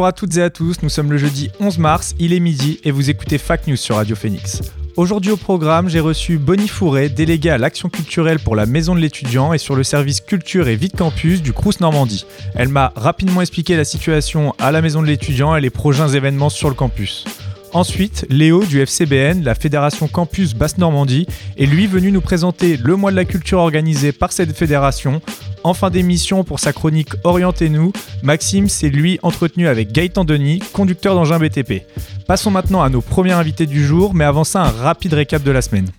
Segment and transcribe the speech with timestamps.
[0.00, 2.80] Bonjour à toutes et à tous, nous sommes le jeudi 11 mars, il est midi
[2.84, 4.62] et vous écoutez Fact News sur Radio Phoenix.
[4.96, 9.00] Aujourd'hui au programme, j'ai reçu Bonnie Fourré, déléguée à l'action culturelle pour la Maison de
[9.00, 12.24] l'étudiant et sur le service culture et vie campus du Crous Normandie.
[12.54, 16.48] Elle m'a rapidement expliqué la situation à la Maison de l'étudiant et les prochains événements
[16.48, 17.26] sur le campus.
[17.72, 23.12] Ensuite, Léo du FCBN, la Fédération Campus Basse-Normandie, est lui venu nous présenter le mois
[23.12, 25.22] de la culture organisé par cette fédération.
[25.62, 27.92] En fin d'émission, pour sa chronique Orientez-nous,
[28.24, 31.84] Maxime s'est lui entretenu avec Gaëtan Denis, conducteur d'engin BTP.
[32.26, 35.50] Passons maintenant à nos premiers invités du jour, mais avant ça, un rapide récap de
[35.52, 35.90] la semaine.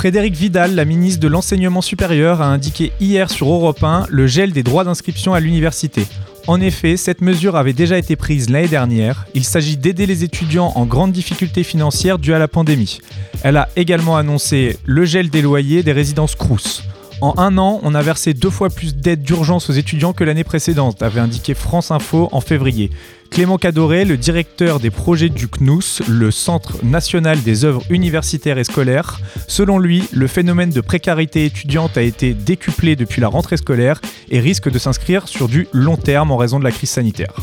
[0.00, 4.50] Frédéric Vidal, la ministre de l'Enseignement supérieur, a indiqué hier sur Europe 1 le gel
[4.50, 6.06] des droits d'inscription à l'université.
[6.46, 9.26] En effet, cette mesure avait déjà été prise l'année dernière.
[9.34, 13.00] Il s'agit d'aider les étudiants en grande difficulté financière due à la pandémie.
[13.42, 16.82] Elle a également annoncé le gel des loyers des résidences Crous.
[17.20, 20.44] En un an, on a versé deux fois plus d'aides d'urgence aux étudiants que l'année
[20.44, 22.90] précédente, avait indiqué France Info en février.
[23.30, 28.64] Clément Cadoré, le directeur des projets du CNUS, le Centre national des œuvres universitaires et
[28.64, 34.00] scolaires, selon lui, le phénomène de précarité étudiante a été décuplé depuis la rentrée scolaire
[34.30, 37.34] et risque de s'inscrire sur du long terme en raison de la crise sanitaire.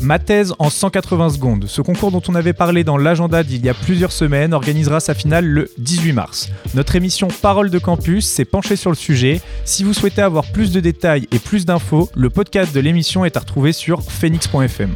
[0.00, 1.64] Ma thèse en 180 secondes.
[1.66, 5.14] Ce concours dont on avait parlé dans l'agenda d'il y a plusieurs semaines organisera sa
[5.14, 6.48] finale le 18 mars.
[6.74, 9.40] Notre émission Parole de Campus s'est penchée sur le sujet.
[9.64, 13.36] Si vous souhaitez avoir plus de détails et plus d'infos, le podcast de l'émission est
[13.36, 14.90] à retrouver sur phoenix.fm.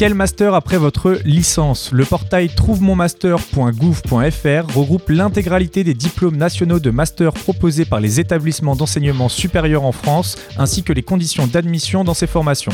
[0.00, 1.92] Quel master après votre licence?
[1.92, 9.28] Le portail trouvemonmaster.gouv.fr regroupe l'intégralité des diplômes nationaux de master proposés par les établissements d'enseignement
[9.28, 12.72] supérieur en France, ainsi que les conditions d'admission dans ces formations.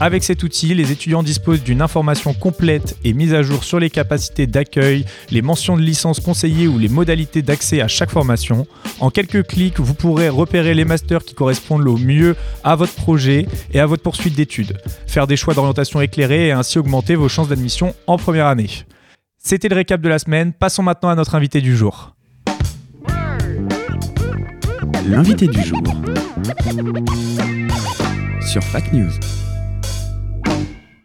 [0.00, 3.90] Avec cet outil, les étudiants disposent d'une information complète et mise à jour sur les
[3.90, 8.66] capacités d'accueil, les mentions de licence conseillées ou les modalités d'accès à chaque formation.
[9.00, 13.48] En quelques clics, vous pourrez repérer les masters qui correspondent le mieux à votre projet
[13.72, 14.78] et à votre poursuite d'études,
[15.08, 18.70] faire des choix d'orientation éclairés et ainsi augmenter vos chances d'admission en première année.
[19.36, 22.14] C'était le récap de la semaine, passons maintenant à notre invité du jour.
[25.06, 25.82] L'invité du jour
[28.46, 29.10] sur Fact News.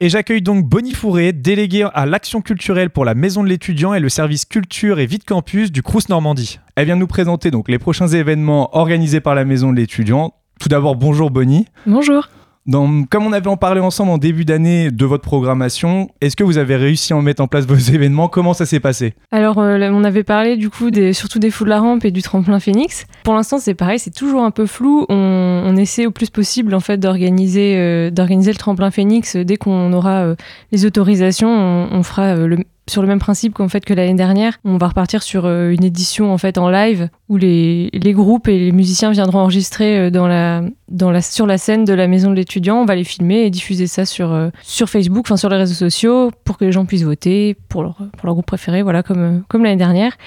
[0.03, 4.01] Et j'accueille donc Bonnie Fourré, déléguée à l'action culturelle pour la Maison de l'étudiant et
[4.01, 6.59] le service culture et vie de campus du Crous Normandie.
[6.75, 10.33] Elle vient nous présenter donc les prochains événements organisés par la Maison de l'étudiant.
[10.59, 11.67] Tout d'abord, bonjour Bonnie.
[11.85, 12.27] Bonjour.
[12.71, 16.57] Comme on avait en parlé ensemble en début d'année de votre programmation, est-ce que vous
[16.57, 18.29] avez réussi à mettre en place vos événements?
[18.29, 19.15] Comment ça s'est passé?
[19.31, 22.21] Alors, euh, on avait parlé du coup surtout des fous de la rampe et du
[22.21, 23.05] tremplin Phoenix.
[23.23, 25.05] Pour l'instant, c'est pareil, c'est toujours un peu flou.
[25.09, 30.21] On, essaie au plus possible en fait d'organiser euh, le tremplin Phoenix dès qu'on aura
[30.21, 30.35] euh,
[30.71, 31.49] les autorisations.
[31.49, 34.57] On, fera le, sur le même principe qu'en fait que l'année dernière.
[34.65, 38.47] On va repartir sur euh, une édition en fait en live où les, les groupes
[38.47, 42.07] et les musiciens viendront enregistrer euh, dans la, dans la, sur la scène de la
[42.07, 42.77] maison de l'étudiant.
[42.77, 45.73] On va les filmer et diffuser ça sur, euh, sur Facebook, enfin sur les réseaux
[45.73, 49.43] sociaux, pour que les gens puissent voter pour leur, pour leur groupe préféré, voilà, comme,
[49.47, 50.17] comme l'année dernière.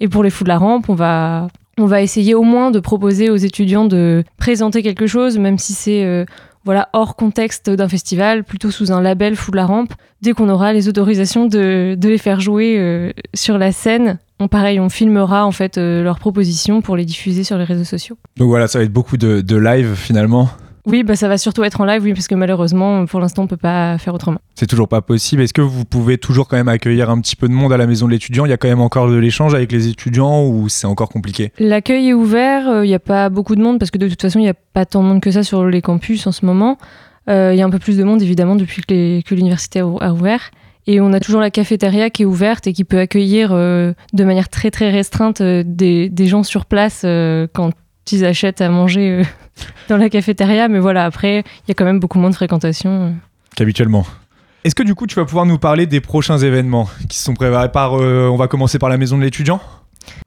[0.00, 1.48] Et pour les fous de la rampe, on va,
[1.78, 5.74] on va essayer au moins de proposer aux étudiants de présenter quelque chose, même si
[5.74, 6.26] c'est
[6.64, 9.94] voilà, hors contexte d'un festival, plutôt sous un label fou de la rampe.
[10.20, 14.78] Dès qu'on aura les autorisations de, les faire jouer euh, sur la scène, on, pareil,
[14.78, 18.18] on filmera en fait euh, leurs propositions pour les diffuser sur les réseaux sociaux.
[18.36, 20.50] Donc voilà, ça va être beaucoup de, de live finalement.
[20.86, 23.46] Oui, bah ça va surtout être en live, oui, parce que malheureusement, pour l'instant, on
[23.46, 24.38] peut pas faire autrement.
[24.54, 25.42] C'est toujours pas possible.
[25.42, 27.86] Est-ce que vous pouvez toujours quand même accueillir un petit peu de monde à la
[27.86, 28.44] maison de l'étudiant?
[28.46, 31.52] Il y a quand même encore de l'échange avec les étudiants ou c'est encore compliqué?
[31.58, 34.38] L'accueil est ouvert, il n'y a pas beaucoup de monde, parce que de toute façon,
[34.38, 36.78] il n'y a pas tant de monde que ça sur les campus en ce moment.
[37.28, 39.86] Il y a un peu plus de monde, évidemment, depuis que les- que l'université a,
[39.86, 40.50] ou- a ouvert.
[40.86, 44.24] Et on a toujours la cafétéria qui est ouverte et qui peut accueillir euh, de
[44.24, 47.70] manière très très restreinte euh, des, des gens sur place euh, quand
[48.10, 49.24] ils achètent à manger euh,
[49.88, 50.68] dans la cafétéria.
[50.68, 53.14] Mais voilà, après, il y a quand même beaucoup moins de fréquentation.
[53.56, 54.06] qu'habituellement.
[54.62, 57.72] Est-ce que du coup tu vas pouvoir nous parler des prochains événements qui sont préparés
[57.72, 57.94] par...
[57.94, 59.60] euh, on va commencer par la maison de l'étudiant?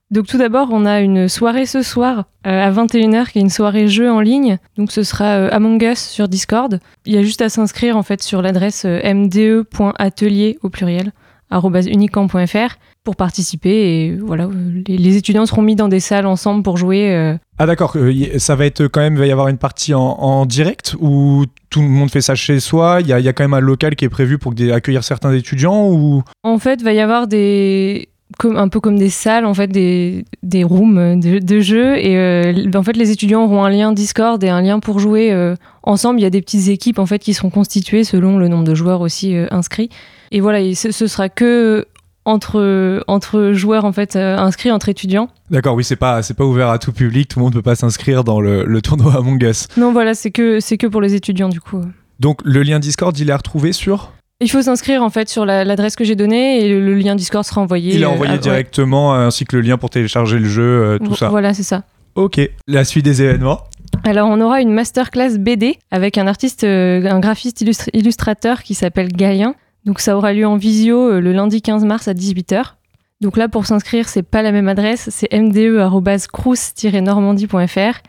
[0.10, 3.50] Donc tout d'abord, on a une soirée ce soir euh, à 21h qui est une
[3.50, 4.58] soirée jeu en ligne.
[4.78, 6.80] Donc ce sera euh, Among Us sur Discord.
[7.06, 11.12] Il y a juste à s'inscrire en fait sur l'adresse mde.atelier au pluriel
[11.52, 13.70] unicamp.fr pour participer.
[14.06, 14.48] Et voilà,
[14.88, 17.14] les, les étudiants seront mis dans des salles ensemble pour jouer.
[17.14, 19.94] euh, Ah d'accord, euh, ça va être quand même, il va y avoir une partie
[19.94, 23.00] en, en direct où tout le monde fait ça chez soi?
[23.02, 24.72] Il y a, il y a quand même un local qui est prévu pour des-
[24.72, 26.24] accueillir certains étudiants ou?
[26.44, 28.10] En fait, va y avoir des
[28.40, 31.98] comme, un peu comme des salles, en fait, des, des rooms de, de jeux.
[31.98, 35.32] Et euh, en fait, les étudiants auront un lien Discord et un lien pour jouer
[35.32, 36.20] euh, ensemble.
[36.20, 38.74] Il y a des petites équipes en fait qui seront constituées selon le nombre de
[38.74, 39.90] joueurs aussi euh, inscrits.
[40.32, 41.86] Et voilà, et ce, ce sera que
[42.26, 45.30] entre, entre joueurs en fait euh, inscrits entre étudiants.
[45.50, 47.76] D'accord, oui, c'est pas, c'est pas ouvert à tout public, tout le monde peut pas
[47.76, 49.68] s'inscrire dans le, le tournoi Among Us.
[49.78, 51.82] Non, voilà, c'est que c'est que pour les étudiants du coup.
[52.20, 54.12] Donc le lien Discord, il est à retrouver sur?
[54.42, 57.16] Il faut s'inscrire en fait sur la- l'adresse que j'ai donnée et le, le lien
[57.16, 57.94] Discord sera envoyé.
[57.96, 58.42] Il est euh, envoyé à- ouais.
[58.42, 61.30] directement, euh, ainsi que le lien pour télécharger le jeu, euh, tout ça.
[61.30, 61.84] Voilà, c'est ça.
[62.16, 63.62] Ok, la suite des événements?
[64.04, 68.74] Alors, on aura une masterclass BD avec un artiste, euh, un graphiste illustr- illustrateur qui
[68.74, 69.56] s'appelle Gaïen.
[69.86, 72.74] Donc, ça aura lieu en visio euh, le lundi 15 mars à 18h.
[73.22, 78.00] Donc là, pour s'inscrire, c'est pas la même adresse, c'est mde.crous-normandie.fr.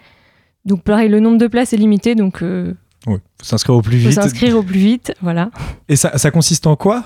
[0.65, 2.75] Donc, pareil, le nombre de places est limité, donc euh,
[3.07, 4.21] Ouais, faut s'inscrire au plus faut vite.
[4.21, 5.13] s'inscrire au plus vite.
[5.21, 5.51] Voilà.
[5.89, 7.05] Et ça, ça consiste en quoi?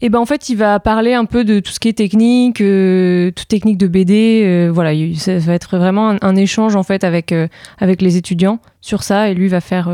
[0.00, 2.60] Et ben en fait, il va parler un peu de tout ce qui est technique,
[2.62, 4.42] euh, toute technique de BD.
[4.44, 7.34] euh, voilà, il- ça va être vraiment un, un échange en fait avec
[7.78, 9.90] avec les étudiants sur ça, et lui va faire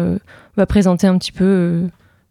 [0.56, 1.82] va présenter un petit peu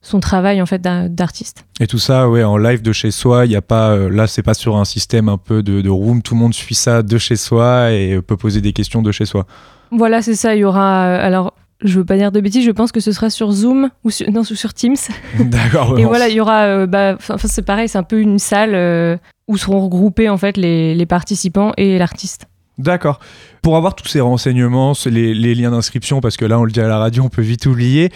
[0.05, 1.65] son travail en fait d'a- d'artiste.
[1.79, 4.27] Et tout ça, ouais, en live de chez soi, il y a pas, euh, là,
[4.27, 7.01] c'est pas sur un système un peu de, de room, tout le monde suit ça
[7.01, 9.45] de chez soi et euh, peut poser des questions de chez soi.
[9.91, 10.55] Voilà, c'est ça.
[10.55, 11.53] Il y aura euh, alors.
[11.83, 14.31] Je veux pas dire de bêtises, je pense que ce sera sur Zoom ou sur,
[14.31, 14.95] non, sur Teams.
[15.39, 18.39] D'accord, Et voilà, il y aura, euh, bah, enfin c'est pareil, c'est un peu une
[18.39, 19.19] salle
[19.49, 22.45] où seront regroupés en fait les, les participants et l'artiste.
[22.77, 23.19] D'accord.
[23.61, 26.87] Pour avoir tous ces renseignements, les liens d'inscription, parce que là, on le dit à
[26.87, 28.09] la radio, on peut vite oublier.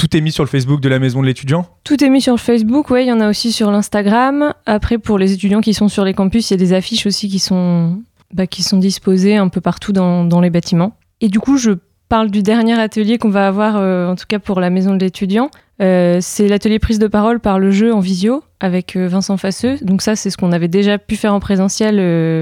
[0.00, 2.32] Tout est mis sur le Facebook de la maison de l'étudiant Tout est mis sur
[2.32, 4.54] le Facebook, ouais, il y en a aussi sur l'Instagram.
[4.64, 7.28] Après, pour les étudiants qui sont sur les campus, il y a des affiches aussi
[7.28, 8.00] qui sont,
[8.32, 10.96] bah, qui sont disposées un peu partout dans, dans les bâtiments.
[11.20, 11.72] Et du coup, je
[12.08, 15.00] parle du dernier atelier qu'on va avoir, euh, en tout cas pour la maison de
[15.00, 15.50] l'étudiant.
[15.82, 19.76] Euh, c'est l'atelier prise de parole par le jeu en visio avec euh, Vincent Fasseux.
[19.82, 22.00] Donc ça, c'est ce qu'on avait déjà pu faire en présentiel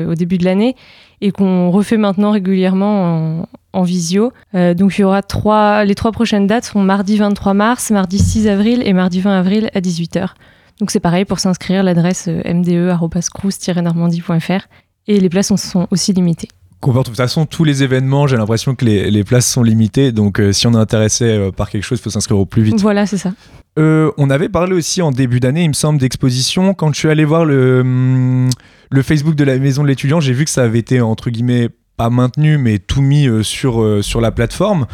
[0.09, 0.77] au début de l'année
[1.21, 4.33] et qu'on refait maintenant régulièrement en, en visio.
[4.55, 8.19] Euh, donc il y aura trois, les trois prochaines dates sont mardi 23 mars, mardi
[8.19, 10.29] 6 avril et mardi 20 avril à 18h.
[10.81, 12.41] Donc c'est pareil pour s'inscrire, l'adresse euh,
[13.39, 14.67] mde.crous-normandie.fr
[15.07, 16.49] et les places sont- aussi limitées.
[16.81, 20.13] Qu'on- De toute façon, tous les événements, j'ai l'impression que les, les places sont limitées.
[20.13, 22.63] Donc, euh, si on est intéressé euh, par quelque chose, il faut s'inscrire au plus
[22.63, 22.81] vite.
[22.81, 23.33] Voilà, c'est ça.
[23.79, 26.75] Euh, on avait parlé aussi en début d'année, il me semble, d'exposition.
[26.75, 28.51] Quand je suis allé voir le, hum,
[28.91, 31.69] le Facebook de la maison de l'étudiant, j'ai vu que ça avait été, entre guillemets,
[31.97, 34.87] pas maintenu, mais tout mis euh, sur, euh, sur la plateforme.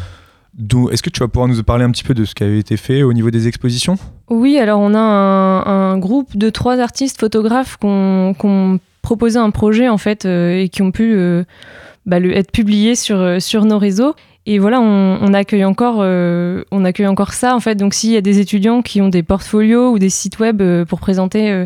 [0.91, 2.77] Est-ce que tu vas pouvoir nous parler un petit peu de ce qui avait été
[2.77, 3.97] fait au niveau des expositions?
[4.29, 9.89] Oui, alors on a un, groupe de trois artistes photographes qui ont, proposé un projet
[9.89, 11.15] en fait et qui ont pu
[12.05, 14.15] bah, être publiés sur, sur nos réseaux.
[14.47, 17.75] Et voilà, on, on accueille encore, euh, on accueille encore ça en fait.
[17.75, 20.85] Donc s'il y a des étudiants qui ont des portfolios ou des sites web euh,
[20.85, 21.65] pour présenter euh,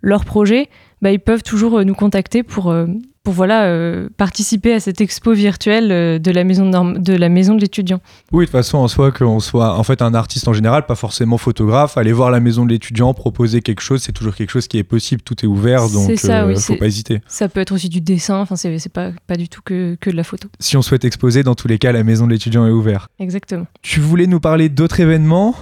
[0.00, 0.68] leur projet,
[1.02, 2.86] bah, ils peuvent toujours euh, nous contacter pour, euh,
[3.22, 7.12] pour voilà, euh, participer à cette expo virtuelle euh, de la maison de, Norm- de
[7.14, 8.00] la maison de l'étudiant.
[8.32, 10.94] Oui, de toute façon, en soi, qu'on soit en fait un artiste en général, pas
[10.94, 14.68] forcément photographe, aller voir la maison de l'étudiant, proposer quelque chose, c'est toujours quelque chose
[14.68, 17.20] qui est possible, tout est ouvert, donc ça, euh, oui, faut pas hésiter.
[17.28, 20.16] Ça peut être aussi du dessin, enfin c'est pas, pas du tout que, que de
[20.16, 20.48] la photo.
[20.58, 23.10] Si on souhaite exposer, dans tous les cas, la maison de l'étudiant est ouverte.
[23.18, 23.66] Exactement.
[23.82, 25.54] Tu voulais nous parler d'autres événements?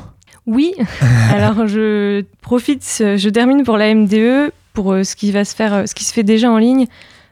[0.47, 0.75] Oui,
[1.33, 5.89] alors je profite, je termine pour la MDE, pour euh, ce qui va se faire,
[5.89, 6.87] ce qui se fait déjà en ligne.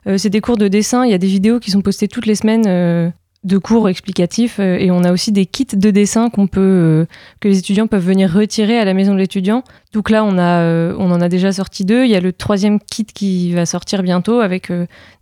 [0.07, 2.27] Euh, C'est des cours de dessin, il y a des vidéos qui sont postées toutes
[2.27, 3.11] les semaines euh,
[3.45, 7.07] de cours explicatifs euh, et on a aussi des kits de dessin qu'on peut,
[7.41, 9.63] que les étudiants peuvent venir retirer à la maison de l'étudiant.
[9.93, 12.05] Donc là, on, a, on en a déjà sorti deux.
[12.05, 14.71] Il y a le troisième kit qui va sortir bientôt avec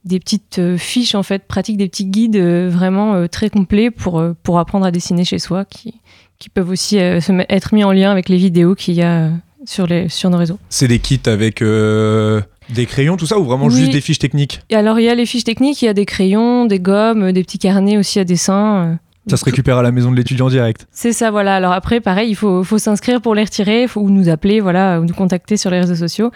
[0.05, 4.87] des petites fiches en fait pratiques, des petits guides vraiment très complets pour, pour apprendre
[4.87, 6.01] à dessiner chez soi qui,
[6.39, 9.31] qui peuvent aussi être mis en lien avec les vidéos qu'il y a
[9.65, 10.59] sur, les, sur nos réseaux.
[10.71, 11.63] C'est des kits avec
[12.69, 13.75] des crayons, tout ça, ou vraiment Oui.
[13.77, 14.61] juste des fiches techniques?
[14.71, 17.33] Et alors, il y a les fiches techniques, il y a des crayons, des gommes,
[17.33, 18.87] des petits carnets aussi à dessin.
[18.87, 18.95] euh.
[19.31, 20.87] Ça se récupère à la maison de l'étudiant direct?
[20.91, 21.57] C'est ça, voilà.
[21.57, 25.01] Alors après, pareil, il faut, faut s'inscrire pour les retirer, faut, ou nous appeler, voilà,
[25.01, 26.31] ou nous contacter sur les réseaux sociaux.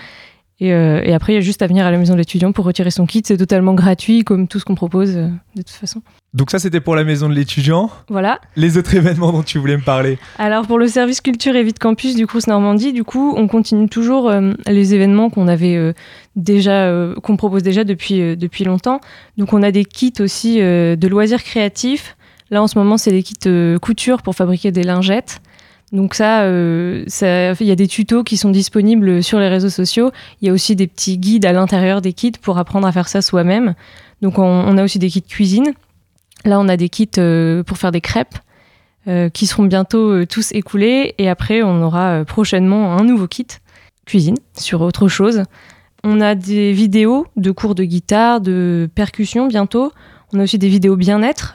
[0.61, 2.50] Et, euh, et après, il y a juste à venir à la maison de l'étudiant
[2.52, 3.23] pour retirer son kit.
[3.25, 6.00] C'est totalement gratuit, comme tout ce qu'on propose, euh, de toute façon.
[6.35, 7.90] Donc ça, c'était pour la maison de l'étudiant.
[8.11, 8.38] Voilà.
[8.54, 11.73] Les autres événements dont tu voulais me parler Alors pour le service culture et vie
[11.73, 15.75] de campus du Crous Normandie, du coup, on continue toujours euh, les événements qu'on avait
[15.76, 15.94] euh,
[16.37, 19.00] déjà, euh, qu'on propose déjà depuis depuis longtemps.
[19.38, 22.14] Donc on a des kits aussi de loisirs créatifs.
[22.50, 25.40] Là en ce moment, c'est des kits couture pour fabriquer des lingettes.
[25.92, 26.42] Donc ça,
[27.06, 30.11] ça- il y a des tutos qui sont disponibles sur les réseaux sociaux.
[30.42, 33.08] Il y a aussi des petits guides à l'intérieur des kits pour apprendre à faire
[33.08, 33.75] ça soi-même.
[34.20, 35.73] Donc on, on a aussi des kits cuisine.
[36.45, 38.38] Là, on a des kits euh, pour faire des crêpes
[39.07, 41.14] euh, qui seront bientôt euh, tous écoulés.
[41.18, 43.47] Et après, on aura prochainement un nouveau kit
[44.07, 45.42] cuisine sur autre chose.
[46.04, 49.92] On a des vidéos de cours de guitare, de percussion bientôt.
[50.33, 51.54] On a aussi des vidéos bien-être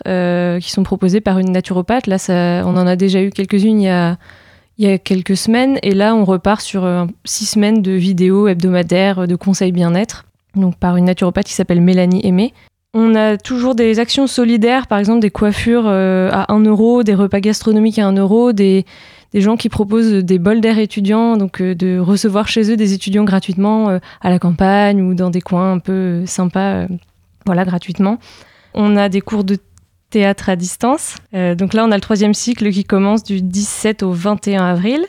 [0.60, 2.08] qui sont proposées par une naturopathe.
[2.08, 2.18] Là,
[2.66, 5.80] on en a déjà eu quelques-unes il y a, quelques semaines.
[5.82, 10.26] Et là, on repart sur six semaines de vidéos hebdomadaires de conseils bien-être,
[10.56, 12.54] donc par une naturopathe qui s'appelle Mélanie Aimé.
[12.96, 17.16] On a toujours des actions solidaires, par exemple des coiffures euh, à 1 euro, des
[17.16, 18.86] repas gastronomiques à 1 euro, des,
[19.34, 22.94] des gens qui proposent des bols d'air étudiants, donc euh, de recevoir chez eux des
[22.94, 26.86] étudiants gratuitement euh, à la campagne ou dans des coins un peu sympas,
[27.48, 28.20] voilà, gratuitement.
[28.76, 29.58] On a des cours de
[30.12, 31.16] théâtre à distance.
[31.34, 35.04] Donc là, on a le troisième cycle qui commence du 17 au 21 avril.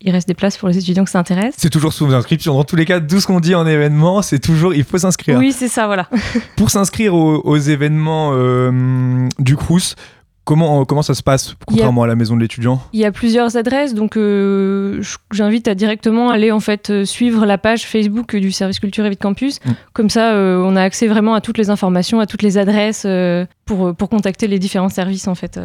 [0.00, 1.54] Il reste des places pour les étudiants que ça intéresse.
[1.56, 2.54] C'est toujours sous inscription.
[2.54, 5.38] Dans tous les cas, tout ce qu'on dit en événement, c'est toujours il faut s'inscrire.
[5.38, 6.08] Oui, c'est ça, voilà.
[6.56, 9.96] Pour s'inscrire aux, aux événements euh, du Crous,
[10.44, 12.80] comment, comment ça se passe, contrairement à la maison de l'étudiant?
[12.92, 17.46] Il y a plusieurs adresses, donc euh, j'invite à directement aller en fait euh, suivre
[17.46, 19.60] la page Facebook du service culture et vie de campus.
[19.64, 19.70] Mm.
[19.92, 23.04] Comme ça, euh, on a accès vraiment à toutes les informations, à toutes les adresses
[23.06, 25.58] euh, pour, pour contacter les différents services en fait.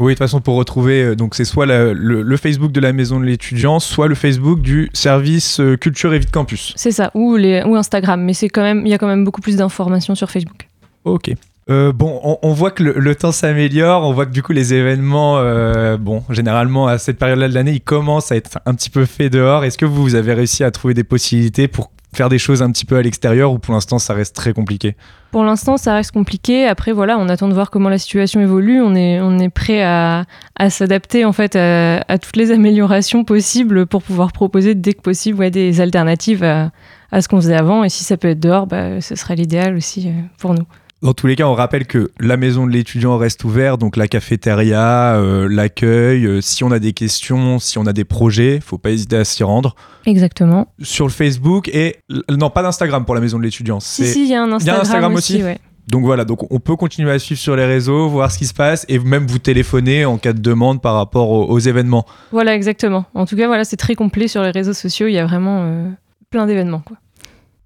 [0.00, 2.80] Oui, de toute façon, pour retrouver, euh, donc c'est soit la- le, le Facebook de
[2.80, 6.72] la maison de l'étudiant, soit le Facebook du service euh, culture et vie de campus.
[6.76, 9.24] C'est ça, ou, les, ou Instagram, mais c'est quand même, il y a quand même
[9.24, 10.68] beaucoup plus d'informations sur Facebook.
[11.04, 11.30] Ok.
[11.70, 14.52] Euh, bon, on, on voit que le, le temps s'améliore, on voit que du coup
[14.52, 18.74] les événements, euh, bon, généralement à cette période-là de l'année, ils commencent à être un
[18.74, 19.64] petit peu faits dehors.
[19.64, 22.70] Est-ce que vous, vous avez réussi à trouver des possibilités pour faire des choses un
[22.70, 24.96] petit peu à l'extérieur ou pour l'instant ça reste très compliqué?
[25.34, 26.64] Pour l'instant, ça reste compliqué.
[26.64, 28.80] Après, voilà, on attend de voir comment la situation évolue.
[28.80, 33.86] On est, on est prêt à, à s'adapter en fait à, toutes les améliorations possibles
[33.86, 36.70] pour pouvoir proposer dès que possible des alternatives à,
[37.10, 37.82] à ce qu'on faisait avant.
[37.82, 40.66] Et si ça peut être dehors, bah, ce serait l'idéal aussi euh, pour nous.
[41.04, 44.08] Dans tous les cas, on rappelle que la maison de l'étudiant reste ouverte, donc la
[44.08, 46.24] cafétéria, euh, l'accueil.
[46.24, 49.24] euh, si on a des questions, si on a des projets, faut pas hésiter à
[49.26, 49.74] s'y rendre.
[50.06, 50.68] Exactement.
[50.80, 51.96] Sur le Facebook et
[52.30, 53.80] non, pas d'Instagram pour la maison de l'étudiant.
[53.80, 55.34] Si, si, il y a un Instagram, Instagram aussi.
[55.34, 55.58] aussi ouais.
[55.88, 58.54] Donc voilà, donc on peut continuer à suivre sur les réseaux, voir ce qui se
[58.54, 62.06] passe et même vous téléphoner en cas de demande par rapport aux, aux événements.
[62.32, 63.04] Voilà, exactement.
[63.12, 65.06] En tout cas, voilà, c'est très complet sur les réseaux sociaux.
[65.08, 65.90] Il y a vraiment euh,
[66.30, 66.80] plein d'événements.
[66.80, 66.96] quoi.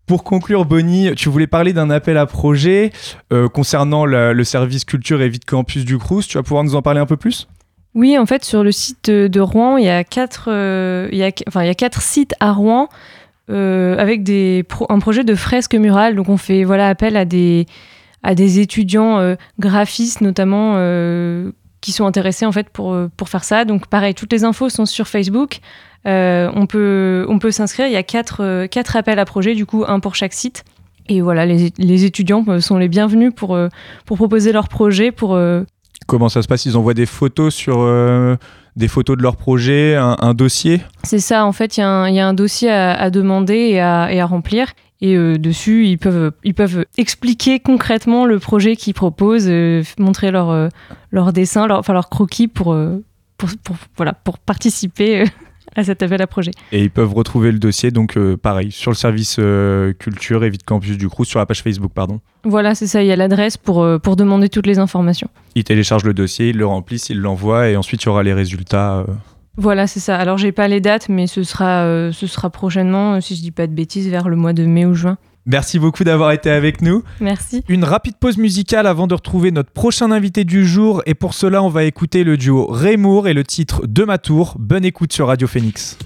[0.09, 2.93] Pour conclure, Bonnie, tu voulais parler d'un appel à projet
[3.31, 6.27] euh, concernant le service culture et vie de campus du Crous.
[6.27, 7.47] Tu vas pouvoir nous en parler un peu plus?
[7.95, 11.25] Oui, en fait, sur le site de, Rouen, il y a quatre, euh, il y
[11.25, 12.89] a, enfin, il y a quatre sites à Rouen
[13.51, 16.17] euh, avec des un projet de fresque murale.
[16.17, 17.67] Donc, on fait voilà appel à des
[18.23, 20.77] à des étudiants graphistes notamment
[21.81, 23.65] qui sont intéressés en fait pour euh, pour faire ça.
[23.65, 25.61] Donc, pareil, toutes les infos sont sur Facebook.
[26.07, 27.87] Euh, on peut on peut s'inscrire.
[27.87, 30.65] Il y a quatre euh, quatre appels à projet, du coup un pour chaque site.
[31.09, 33.59] Et voilà, les, les étudiants sont les bienvenus pour
[34.05, 35.39] pour proposer leurs projets pour
[36.07, 36.65] Comment ça se passe?
[36.67, 38.37] Ils envoient des photos sur euh,
[38.77, 40.81] des photos de leur projet, un, un dossier?
[41.03, 43.11] C'est ça, en fait, il y, a un- il y a un dossier à, à
[43.11, 44.69] demander et à, et à remplir.
[45.01, 50.33] Et euh, dessus, ils peuvent, ils peuvent expliquer concrètement le projet qu'ils proposent, euh, montrer
[50.33, 50.69] leur, euh,
[51.13, 53.03] leur dessin, leur, enfin leur croquis pour, euh,
[53.37, 55.23] pour, pour- voilà, pour participer
[55.77, 56.51] à cet appel à projet.
[56.73, 59.39] et ils peuvent retrouver le dossier, donc pareil, sur le service
[60.01, 62.21] culture et vie de campus du Crous, sur la page Facebook, pardon.
[62.43, 65.29] Voilà, c'est ça, il y a l'adresse pour, pour demander toutes les informations.
[65.55, 68.33] Ils téléchargent le dossier, ils le remplissent, ils l'envoient et ensuite il y aura les
[68.33, 69.07] résultats.
[69.59, 70.17] Voilà, c'est ça.
[70.17, 73.43] Alors, j'ai pas les dates, mais ce sera, euh, ce sera prochainement, euh, si je
[73.43, 75.19] dis pas de bêtises, vers le mois de mai ou juin.
[75.47, 77.03] Merci beaucoup d'avoir été avec nous.
[77.21, 77.65] Merci.
[77.69, 81.63] Une rapide pause musicale avant de retrouver notre prochain invité du jour et pour cela
[81.63, 84.57] on va écouter le duo Raymour et le titre De ma tour.
[84.59, 85.97] Bonne écoute sur Radio Phoenix.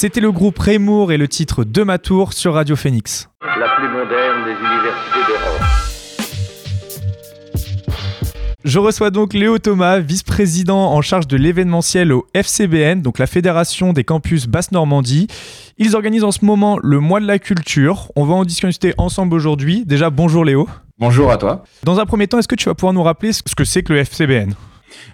[0.00, 3.28] C'était le groupe Rémour et le titre De ma tour sur Radio Phoenix.
[3.42, 5.60] La plus moderne des universités d'Europe.
[8.64, 13.92] Je reçois donc Léo Thomas, vice-président en charge de l'événementiel au FCBN, donc la Fédération
[13.92, 15.26] des campus Basse-Normandie.
[15.76, 18.10] Ils organisent en ce moment le mois de la culture.
[18.16, 19.84] On va en discuter ensemble aujourd'hui.
[19.84, 20.66] Déjà, bonjour Léo.
[20.98, 21.64] Bonjour à toi.
[21.84, 23.92] Dans un premier temps, est-ce que tu vas pouvoir nous rappeler ce que c'est que
[23.92, 24.54] le FCBN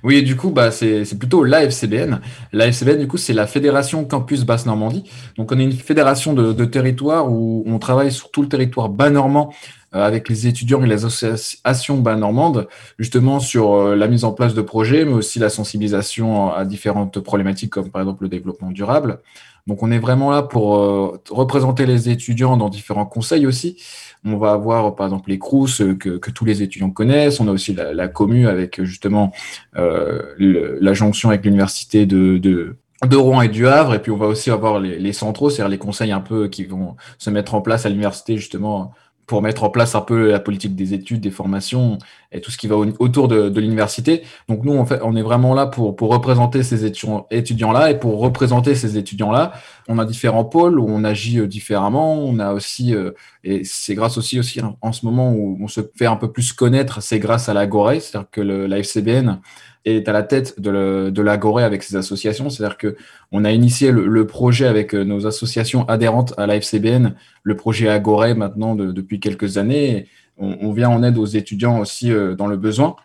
[0.03, 2.21] Oui, du coup, bah, c'est plutôt l'AFCBN.
[2.53, 5.05] L'AFCBN, du coup, c'est la Fédération Campus Basse-Normandie.
[5.37, 8.89] Donc, on est une fédération de, de territoire où on travaille sur tout le territoire
[8.89, 9.53] bas-normand
[9.95, 14.53] euh, avec les étudiants et les associations bas-normandes, justement sur euh, la mise en place
[14.53, 19.21] de projets, mais aussi la sensibilisation à différentes problématiques, comme par exemple le développement durable.
[19.67, 23.77] Donc, on est vraiment là pour euh, représenter les étudiants dans différents conseils aussi.
[24.25, 27.39] On va avoir, par exemple, les CRUS euh, que, que tous les étudiants connaissent.
[27.41, 29.33] On a aussi la, la commu avec justement
[29.77, 32.77] euh, le- la jonction avec l'université de, de,
[33.09, 33.95] de Rouen et du Havre.
[33.95, 36.65] Et puis, on va aussi avoir les, les centraux, c'est-à-dire les conseils un peu qui
[36.65, 38.93] vont se mettre en place à l'université justement
[39.27, 41.99] pour mettre en place un peu la politique des études, des formations
[42.33, 44.23] et tout ce qui va au- autour de, l'université.
[44.49, 47.99] Donc nous, en fait, on est vraiment là pour, pour représenter ces étudiants- étudiants-là et
[47.99, 49.53] pour représenter ces étudiants-là.
[49.89, 52.19] On a différents pôles où on agit euh, différemment.
[52.19, 53.13] On a aussi, euh,
[53.45, 56.31] et c'est grâce aussi, aussi en- en ce moment où on se fait un peu
[56.31, 59.41] plus connaître, c'est grâce à l'Agoré, c'est-à-dire que le, la FCBN
[59.87, 62.51] est à la tête de, l'Agoré avec ses associations.
[62.51, 62.97] C'est-à-dire que
[63.33, 67.89] on a initié le, projet avec euh, nos associations adhérentes à la FCBN, le projet
[67.89, 70.09] Agoré maintenant de- depuis quelques années.
[70.37, 72.97] On, on vient en aide aux étudiants aussi euh, dans le besoin.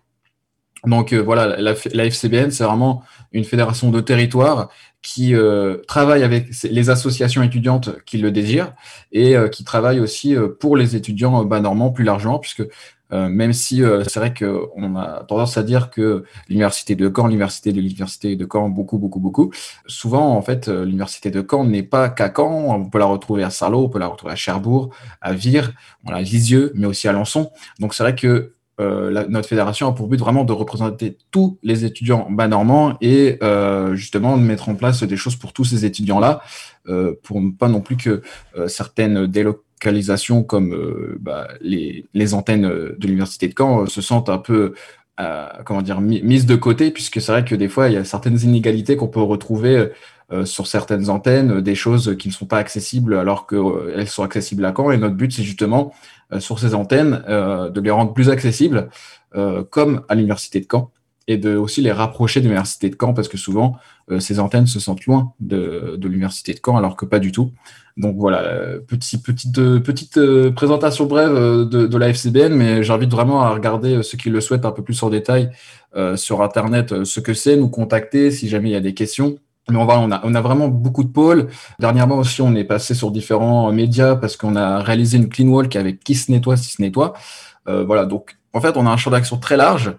[0.86, 4.70] Donc euh, voilà, la, FCBN, c'est vraiment une fédération de territoire
[5.04, 5.34] qui
[5.88, 8.74] travaille avec les associations étudiantes qui le désirent
[9.12, 12.64] et qui travaille aussi pour les étudiants bas normands plus largement, puisque
[13.14, 17.28] euh, même si euh, c'est vrai qu'on a tendance à dire que l'université de Caen,
[17.28, 19.52] l'université de l'université de Caen, beaucoup, beaucoup, beaucoup,
[19.86, 23.44] souvent en fait, euh, l'université de Caen n'est pas qu'à Caen, on peut la retrouver
[23.44, 24.90] à Sarlot, on peut la retrouver à Cherbourg,
[25.22, 25.74] à Vire,
[26.08, 27.52] à Lisieux, mais aussi à Lançon.
[27.80, 32.26] Donc c'est vrai que notre fédération a pour but vraiment de représenter tous les étudiants
[32.32, 33.38] bas normands et
[33.94, 36.42] justement de mettre en place des choses pour tous ces étudiants-là,
[37.22, 38.24] pour ne pas non plus que
[38.66, 39.28] certaines
[40.48, 44.74] comme euh, bah, les, antennes euh, de l'université de Caen euh, se sentent un peu
[45.66, 48.04] comment dire mi- mises de côté, puisque c'est vrai que des fois il y a
[48.04, 49.92] certaines inégalités qu'on peut retrouver
[50.46, 54.74] sur certaines antennes, des choses qui ne sont pas accessibles alors qu'elles sont accessibles à
[54.76, 54.90] Caen.
[54.90, 55.94] Et notre but c'est justement
[56.40, 58.90] sur ces antennes, de les rendre plus accessibles,
[59.70, 60.90] comme à l'université de Caen,
[61.28, 63.78] et de aussi les rapprocher de l'université de Caen, parce que souvent,
[64.18, 67.52] ces antennes se sentent loin de l'université de Caen, alors que pas du tout.
[67.98, 73.12] Donc voilà, euh, petit, petite, euh, petite euh, présentation brève de, la FCBN, mais j'invite
[73.12, 75.52] vraiment à regarder ceux qui le souhaitent un peu plus en détail
[76.16, 79.38] sur Internet, ce que c'est, nous contacter si jamais il y a des questions.
[79.70, 81.50] Mais on, va, on, a, on a vraiment beaucoup de pôles.
[81.80, 85.76] Dernièrement aussi, on est passé sur différents médias parce qu'on a réalisé une clean walk
[85.76, 87.14] avec qui se nettoie, si se nettoie.
[87.66, 89.94] Voilà, donc en fait, on a un champ d'action très large.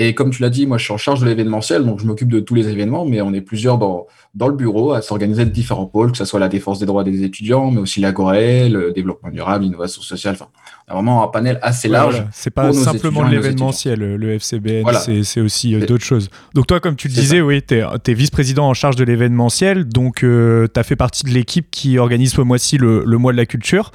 [0.00, 2.30] Et comme tu l'as dit, moi, je suis en charge de l'événementiel, donc je m'occupe
[2.30, 5.50] de tous les événements, mais on est plusieurs dans, dans le bureau à s'organiser de
[5.50, 8.92] différents pôles, que ce soit la défense des droits des étudiants, mais aussi l'agoré, le
[8.92, 10.34] développement durable, l'innovation sociale.
[10.34, 10.46] Enfin,
[10.86, 12.14] on a vraiment un panel assez large.
[12.14, 15.00] Voilà, C'est pas simplement l'événementiel, le FCBN, Voilà.
[15.00, 16.30] c'est aussi euh, d'autres choses.
[16.54, 20.18] Donc toi, comme tu le disais, oui, tu es, vice-président en charge de l'événementiel, donc
[20.20, 23.46] tu as fait partie de l'équipe qui organise ce mois-ci le, le mois de la
[23.46, 23.90] culture.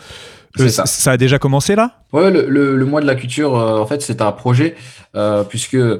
[0.57, 0.85] C'est Euh, ça.
[0.85, 2.02] ça a déjà commencé là?
[2.13, 4.75] Ouais, le, mois de la culture, euh, en fait, c'est un projet,
[5.15, 5.99] euh, puisque euh,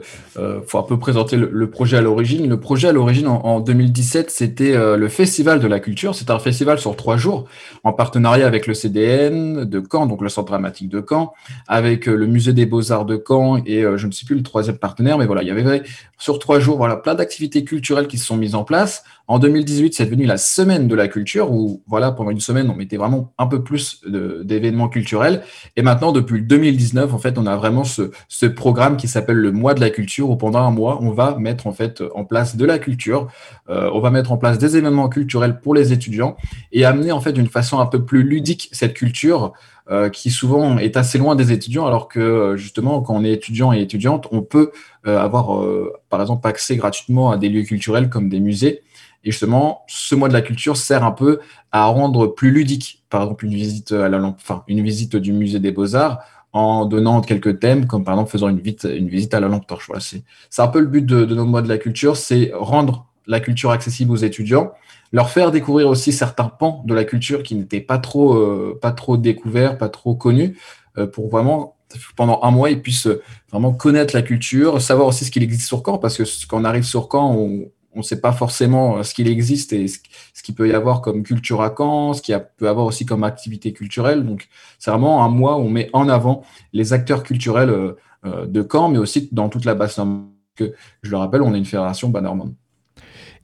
[0.65, 2.47] faut un peu présenter le, projet à l'origine.
[2.47, 6.13] Le projet à l'origine, en, en 2017, c'était euh, le Festival de la culture.
[6.13, 7.45] C'est un festival sur trois jours,
[7.83, 11.33] en partenariat avec le CDN de Caen, donc le Centre dramatique de Caen,
[11.67, 15.17] avec le Musée des Beaux-Arts de Caen et je ne sais plus le troisième partenaire,
[15.17, 15.83] mais voilà, il y avait
[16.17, 19.03] sur trois jours, voilà, plein d'activités culturelles qui se sont mises en place.
[19.27, 22.75] En 2018, c'est devenu la semaine de la culture, où voilà, pendant une semaine, on
[22.75, 24.01] mettait vraiment un peu plus
[24.43, 25.43] d'événements culturels.
[25.75, 29.51] Et maintenant, depuis le 2019, en fait, on a vraiment ce, programme qui s'appelle le
[29.51, 32.55] mois de la culture, où pendant un mois, on va mettre en fait en place
[32.55, 33.27] de la culture,
[33.69, 36.35] euh, on va mettre en place des événements culturels pour les étudiants
[36.71, 39.53] et amener en fait d'une façon un peu plus ludique cette culture.
[39.91, 43.33] euh, qui souvent est assez loin des étudiants, alors que euh, justement, quand on est
[43.33, 44.71] étudiant et étudiante, on peut
[45.05, 45.61] avoir,
[46.09, 48.83] par exemple, accès gratuitement à des lieux culturels comme des musées.
[49.23, 51.39] Et justement, ce mois de la culture sert un peu
[51.73, 55.59] à rendre plus ludique, par exemple, une visite à la lampe, une visite du musée
[55.59, 59.67] des Beaux-Arts en donnant quelques thèmes, comme par exemple faisant une visite, à la lampe
[59.67, 59.85] torche.
[59.85, 60.23] Voilà, c'est,
[60.57, 63.69] un peu le but de, de notre mois de la culture, c'est rendre la culture
[63.69, 64.71] accessible aux étudiants,
[65.11, 68.79] leur faire découvrir aussi certains pans de la culture qui n'étaient pas trop, euh,
[69.17, 70.57] découverts, pas trop connus,
[70.97, 71.75] euh, pour vraiment
[72.15, 73.09] pendant un mois, ils puissent
[73.51, 76.63] vraiment connaître la culture, savoir aussi ce qu'il existe sur Caen, parce que quand on
[76.63, 79.97] arrive sur Caen, on, on ne sait pas forcément ce qu'il existe et ce,
[80.43, 83.23] qu'il peut y avoir comme culture à Caen, ce qu'il peut y avoir aussi comme
[83.23, 84.25] activité culturelle.
[84.25, 84.47] Donc,
[84.79, 88.97] c'est vraiment un mois où on met en avant les acteurs culturels de Caen, mais
[88.97, 90.29] aussi dans toute la basse normande.
[90.59, 92.53] Je le rappelle, on est une fédération bas normande.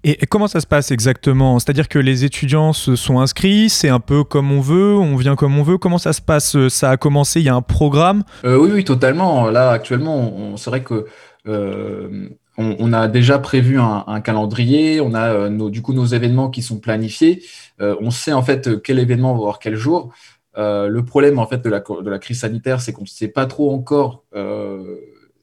[0.03, 1.59] Et, comment ça se passe exactement?
[1.59, 5.35] C'est-à-dire que les étudiants se sont inscrits, c'est un peu comme on veut, on vient
[5.35, 5.77] comme on veut.
[5.77, 6.55] Comment ça se passe?
[6.69, 8.23] Ça a commencé, il y a un programme?
[8.45, 9.49] Euh, Oui, oui, totalement.
[9.49, 11.05] Là, actuellement, c'est vrai que
[11.47, 12.29] euh,
[12.61, 16.61] on, a déjà prévu un, calendrier, on a euh, nos, du coup nos événements qui
[16.61, 17.43] sont planifiés.
[17.79, 20.13] on sait en fait quel événement va quel jour.
[20.55, 24.25] le problème en fait de la, crise sanitaire, c'est qu'on ne sait pas trop encore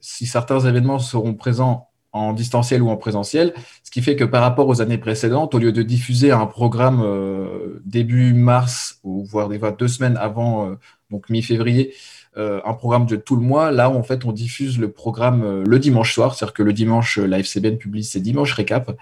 [0.00, 3.52] si certains événements seront présents en distanciel ou en présentiel,
[3.84, 7.02] ce qui fait que par rapport aux années précédentes, au lieu de diffuser un programme
[7.04, 10.74] euh, début mars, ou voire deux semaines avant, euh,
[11.10, 11.94] donc mi-février,
[12.36, 15.78] euh, un programme de tout le mois, là en fait on diffuse le programme le
[15.78, 18.96] dimanche soir, c'est-à-dire que le dimanche, la FCBN publie ses dimanches récap,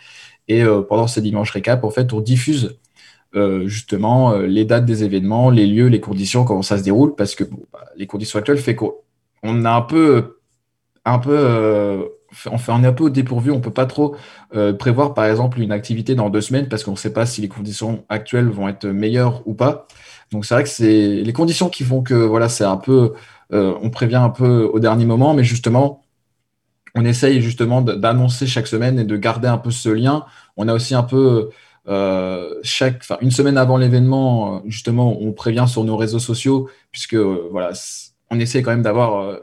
[0.48, 2.78] et pendant ces dimanches récap, en fait on diffuse
[3.64, 7.44] justement les dates des événements, les lieux, les conditions, comment ça se déroule, parce que
[7.44, 8.94] bah, les conditions actuelles fait qu'on
[9.42, 10.38] un peu
[11.04, 12.10] un peu
[12.46, 14.16] on est un peu au dépourvu, on ne peut pas trop
[14.54, 17.40] euh, prévoir par exemple une activité dans deux semaines parce qu'on ne sait pas si
[17.40, 19.86] les conditions actuelles vont être meilleures ou pas.
[20.32, 23.14] Donc c'est vrai que c'est les conditions qui font que voilà, c'est un peu,
[23.52, 26.02] euh, on prévient un peu au dernier moment, mais justement,
[26.94, 30.24] on essaye justement d'annoncer chaque semaine et de garder un peu ce lien.
[30.56, 31.50] On a aussi un peu
[31.88, 37.72] euh, chaque, une semaine avant l'événement, justement, on prévient sur nos réseaux sociaux puisque voilà,
[38.30, 39.38] on essaie quand même d'avoir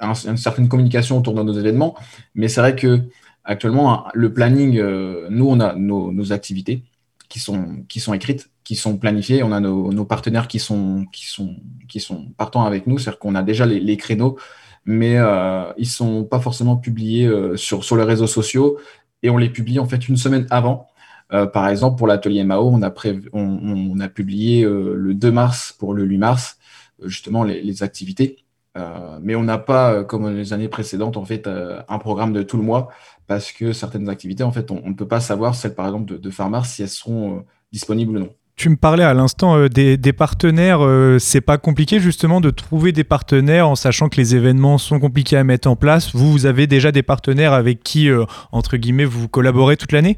[0.00, 1.96] une certaine communication autour de nos événements,
[2.34, 3.08] mais c'est vrai que
[3.46, 6.82] actuellement, le planning, euh, nous, on a nos, activités
[7.28, 11.26] qui sont, qui sont écrites, qui sont planifiées, on a nos, partenaires qui sont, qui,
[11.26, 11.56] sont,
[11.88, 14.36] qui sont partants avec nous, c'est-à-dire qu'on a déjà les, créneaux,
[14.84, 18.78] mais euh, ils ne sont pas forcément publiés euh, sur, sur les réseaux sociaux,
[19.22, 20.88] et on les publie en fait une semaine avant.
[21.30, 22.92] par exemple, pour l'atelier Mao, on a,
[23.32, 26.58] on, a publié le 2 mars pour le 8 mars,
[27.04, 28.46] justement les activités.
[28.76, 32.32] Euh, mais on n'a pas, euh, comme les années précédentes, en fait, euh, un programme
[32.32, 32.88] de tout le mois
[33.26, 36.16] parce que certaines activités, en fait, on, ne peut pas savoir, celles par exemple de,
[36.18, 36.30] de
[36.64, 38.34] si elles seront disponibles ou non.
[38.56, 40.80] Tu me parlais à l'instant des, partenaires.
[41.20, 45.36] c'est pas compliqué justement de trouver des partenaires en sachant que les événements sont compliqués
[45.36, 46.14] à mettre en place.
[46.14, 48.08] Vous, vous avez déjà des partenaires avec qui,
[48.52, 50.16] entre guillemets, vous collaborez toute l'année?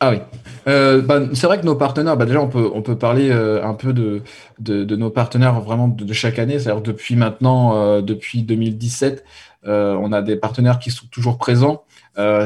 [0.00, 0.18] Ah oui.
[0.66, 3.64] Euh, bah, c'est vrai que nos partenaires, bah, déjà, on peut, on peut parler euh,
[3.64, 4.22] un peu de,
[4.58, 6.58] de, nos partenaires vraiment de, chaque année.
[6.58, 9.24] C'est-à-dire depuis maintenant, euh, depuis 2017,
[9.66, 11.84] on a des partenaires qui sont toujours présents.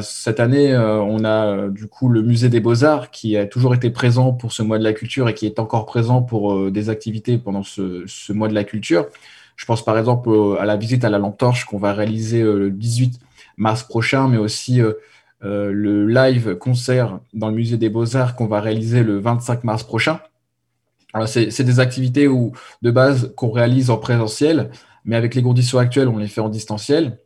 [0.02, 4.33] Cette année, on a du coup le Musée des Beaux-Arts qui a toujours été présent
[4.33, 7.62] pour ce mois de la culture et qui est encore présent pour des activités pendant
[7.62, 9.07] ce, mois de la culture.
[9.57, 12.70] Je pense par exemple à la visite à la lampe torche qu'on va réaliser le
[12.70, 13.20] 18
[13.59, 14.81] mars prochain, mais aussi
[15.44, 19.85] euh, le live concert dans le musée des beaux-arts qu'on va réaliser le 25 mars
[19.85, 20.20] prochain.
[21.26, 22.52] C'est des activités où,
[22.83, 24.70] de base qu'on réalise en présentiel,
[25.04, 27.18] mais avec les conditions actuelles, on les fait en distanciel.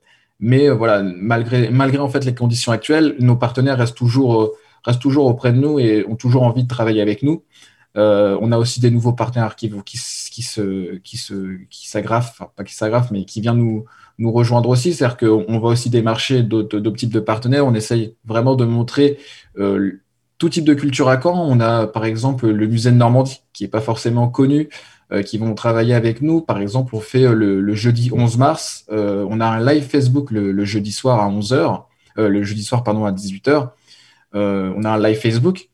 [0.42, 4.52] Mais euh, voilà, malgré, les conditions actuelles, nos partenaires restent toujours, euh,
[4.84, 7.44] restent toujours auprès de nous et ont toujours envie de travailler avec nous.
[7.94, 9.98] on a aussi des nouveaux partenaires qui, qui,
[10.32, 10.98] qui se,
[12.56, 13.84] pas qui s'agrafent, mais qui viennent
[14.18, 14.92] nous, rejoindre aussi.
[14.92, 17.66] C'est-à-dire qu'on va aussi démarcher d'autres types de partenaires.
[17.66, 19.18] On essaye vraiment de montrer
[19.58, 20.02] euh,
[20.38, 21.38] tout type de culture à Caen.
[21.38, 25.36] On a par exemple le musée de Normandie, qui n'est pas forcément connu, euh, qui
[25.36, 26.40] vont travailler avec nous.
[26.40, 30.64] Par exemple, on fait euh, le, jeudi 11 mars, on a un live Facebook le,
[30.64, 31.82] jeudi soir à 11h,
[32.16, 33.70] le jeudi soir, pardon, à 18h.
[34.34, 35.68] on a un live Facebook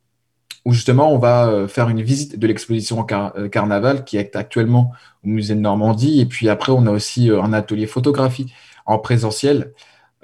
[0.65, 4.93] où justement on va faire une visite de l'exposition Carnaval qui est actuellement
[5.25, 6.21] au musée de Normandie.
[6.21, 8.53] Et puis après, on a aussi euh, un atelier photographie
[8.87, 9.73] en présentiel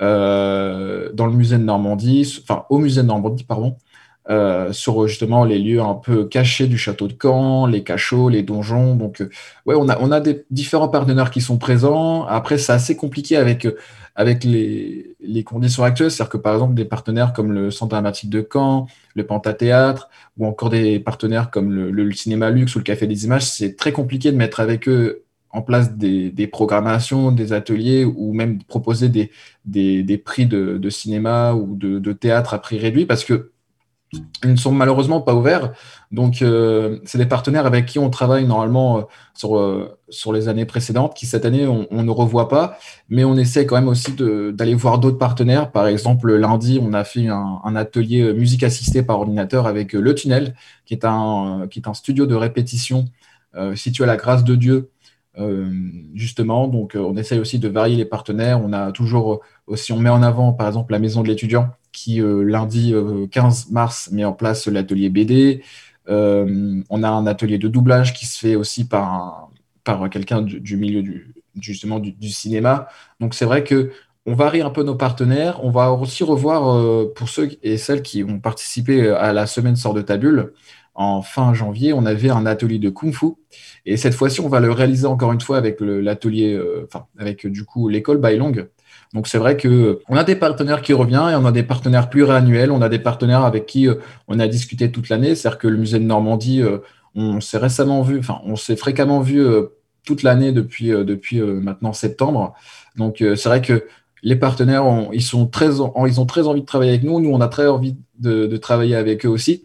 [0.00, 3.76] euh, dans le musée de Normandie, enfin au musée de Normandie, pardon,
[4.30, 8.42] euh, sur justement les lieux un peu cachés du château de Caen, les cachots, les
[8.42, 8.94] donjons.
[8.94, 9.22] Donc,
[9.66, 12.24] ouais, on a, on a des différents partenaires qui sont présents.
[12.24, 13.66] Après, c'est assez compliqué avec,
[14.14, 16.10] avec les, les conditions actuelles.
[16.10, 20.08] C'est-à-dire que, par exemple, des partenaires comme le Centre dramatique de Caen, le Pentathéâtre,
[20.38, 23.92] ou encore des partenaires comme le, Cinéma Luxe ou le Café des Images, c'est très
[23.92, 29.30] compliqué de mettre avec eux en place des, programmations, des ateliers ou même proposer des,
[29.64, 33.52] des, prix de, cinéma ou de, de, théâtre à prix réduit parce que
[34.42, 35.72] ils ne sont malheureusement pas ouverts.
[36.10, 39.02] Donc, euh, c'est des partenaires avec qui on travaille normalement euh,
[39.34, 42.78] sur, euh, sur les années précédentes, qui cette année, on, ne revoit pas.
[43.08, 45.72] Mais on essaie quand même aussi d'aller voir d'autres partenaires.
[45.72, 50.54] Par exemple, lundi, on a fait un, atelier musique assistée par ordinateur avec Le Tunnel,
[50.86, 53.06] qui est un, qui est un studio de répétition
[53.74, 54.90] situé à la grâce de Dieu,
[56.14, 56.68] justement.
[56.68, 58.60] Donc, on essaie aussi de varier les partenaires.
[58.62, 62.20] On a toujours aussi, on met en avant, par exemple, la maison de l'étudiant qui
[62.20, 62.94] lundi
[63.30, 65.62] 15 mars met en place l'atelier BD.
[66.08, 69.50] on a un atelier de doublage qui se fait aussi par,
[69.84, 72.88] par quelqu'un du, milieu du, justement du, cinéma.
[73.20, 73.92] Donc c'est vrai que
[74.26, 75.62] on varie un peu nos partenaires.
[75.64, 79.94] On va aussi revoir pour ceux et celles qui ont participé à la semaine sort
[79.94, 80.52] de tabule.
[80.94, 83.26] En fin janvier, on avait un atelier de kung fu.
[83.84, 87.64] Et cette fois-ci, on va le réaliser encore une fois avec l'atelier, enfin, avec du
[87.64, 88.68] coup l'école Bailong.
[89.12, 92.10] Donc c'est vrai que on a des partenaires qui reviennent et on a des partenaires
[92.10, 92.70] pluriannuels.
[92.70, 93.88] On a des partenaires avec qui
[94.28, 95.34] on a discuté toute l'année.
[95.34, 96.62] C'est-à-dire que le musée de Normandie,
[97.16, 99.44] on s'est récemment vu, enfin, on s'est fréquemment vu
[100.06, 102.54] toute l'année depuis, depuis maintenant septembre.
[102.96, 103.84] Donc c'est vrai que
[104.22, 105.70] les partenaires, ils, sont très,
[106.06, 107.18] ils ont très envie de travailler avec nous.
[107.20, 109.64] Nous, on a très envie de travailler avec eux aussi.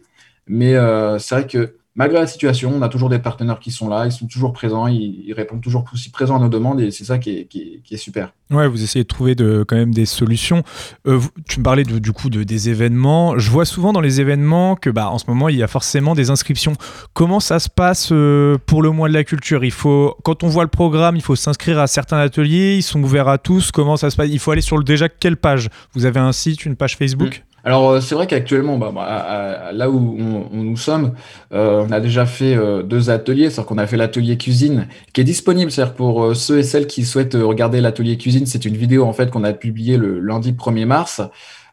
[0.50, 0.74] Mais
[1.18, 4.12] c'est vrai que malgré la situation, on a toujours des partenaires qui sont là, ils
[4.12, 7.46] sont toujours présents, ils, répondent toujours aussi présents à nos demandes et c'est ça qui
[7.90, 8.32] est, super.
[8.50, 10.62] Ouais, vous essayez de trouver de, quand même des solutions.
[11.06, 13.38] Euh, tu me parlais du coup de, des événements.
[13.38, 16.14] Je vois souvent dans les événements que bah, en ce moment, il y a forcément
[16.14, 16.72] des inscriptions.
[17.12, 19.62] Comment ça se passe euh, pour le mois de la culture?
[19.64, 23.02] Il faut, Quand on voit le programme, il faut s'inscrire à certains ateliers, ils sont
[23.02, 23.70] ouverts à tous.
[23.72, 24.28] Comment ça se passe?
[24.30, 25.68] Il faut aller sur le, déjà quelle page?
[25.94, 27.44] Vous avez un site, une page Facebook?
[27.64, 30.16] Alors euh, c'est vrai qu'actuellement, bah, bah là où
[30.52, 31.14] nous sommes,
[31.52, 35.20] euh, on a déjà fait euh, deux ateliers, c'est-à-dire qu'on a fait l'atelier cuisine qui
[35.20, 39.04] est disponible, c'est-à-dire pour ceux et celles qui souhaitent regarder l'atelier cuisine, c'est une vidéo
[39.04, 41.20] en fait qu'on a publiée le lundi 1er mars.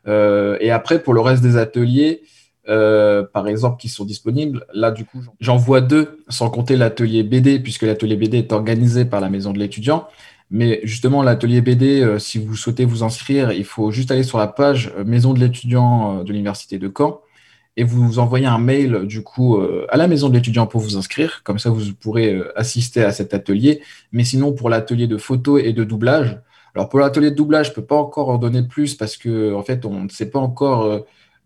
[0.07, 2.21] et après pour le reste des ateliers,
[2.65, 7.59] par exemple, qui sont disponibles, là du coup j'en vois deux, sans compter l'atelier BD,
[7.59, 10.07] puisque l'atelier BD est organisé par la maison de l'étudiant.
[10.49, 14.37] Mais justement, l'atelier BD, euh, si vous souhaitez vous inscrire, il faut juste aller sur
[14.37, 17.21] la page euh, Maison de l'étudiant euh, de l'Université de Caen
[17.75, 21.41] et vous envoyez un mail du coup à la Maison de l'étudiant pour vous inscrire.
[21.43, 23.83] Comme ça, vous pourrez assister à cet atelier.
[24.11, 26.39] Mais sinon, pour l'atelier de photo et de doublage,
[26.73, 29.53] alors pour l'atelier de doublage, je ne peux pas encore en donner plus parce que
[29.53, 31.05] en fait, on ne sait pas encore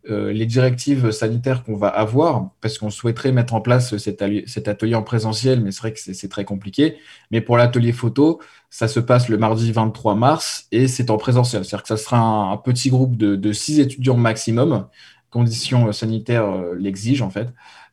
[0.10, 4.22] les directives sanitaires qu'on va avoir, parce qu'on souhaiterait mettre en place cet
[4.68, 6.98] atelier en présentiel, mais c'est vrai que c'est très compliqué.
[7.30, 8.40] Mais pour l'atelier photo,
[8.72, 11.66] ça se passe le mardi 23 mars et c'est en présentiel.
[11.66, 14.88] C'est-à-dire que ça sera un, petit groupe de, six étudiants maximum,
[15.30, 17.50] conditions euh, sanitaires euh, l'exigent en fait,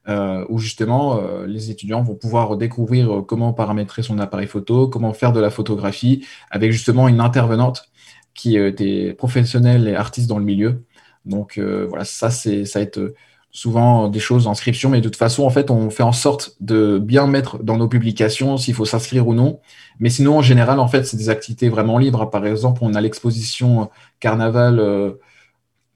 [0.09, 5.33] euh, où justement les étudiants vont pouvoir découvrir comment paramétrer son appareil photo, comment faire
[5.33, 7.91] de la photographie, avec justement une intervenante
[8.35, 10.85] qui était professionnelle et artiste dans le milieu.
[11.25, 13.15] Donc voilà, ça, c'est, ça va être
[13.51, 16.99] souvent des choses d'inscription, mais de toute façon, en fait, on fait en sorte de
[16.99, 19.61] bien mettre dans nos publications s'il faut s'inscrire ou non.
[20.01, 22.31] Mais sinon, en général, en fait, c'est des activités vraiment libres.
[22.31, 24.81] Par exemple, on a l'exposition Carnaval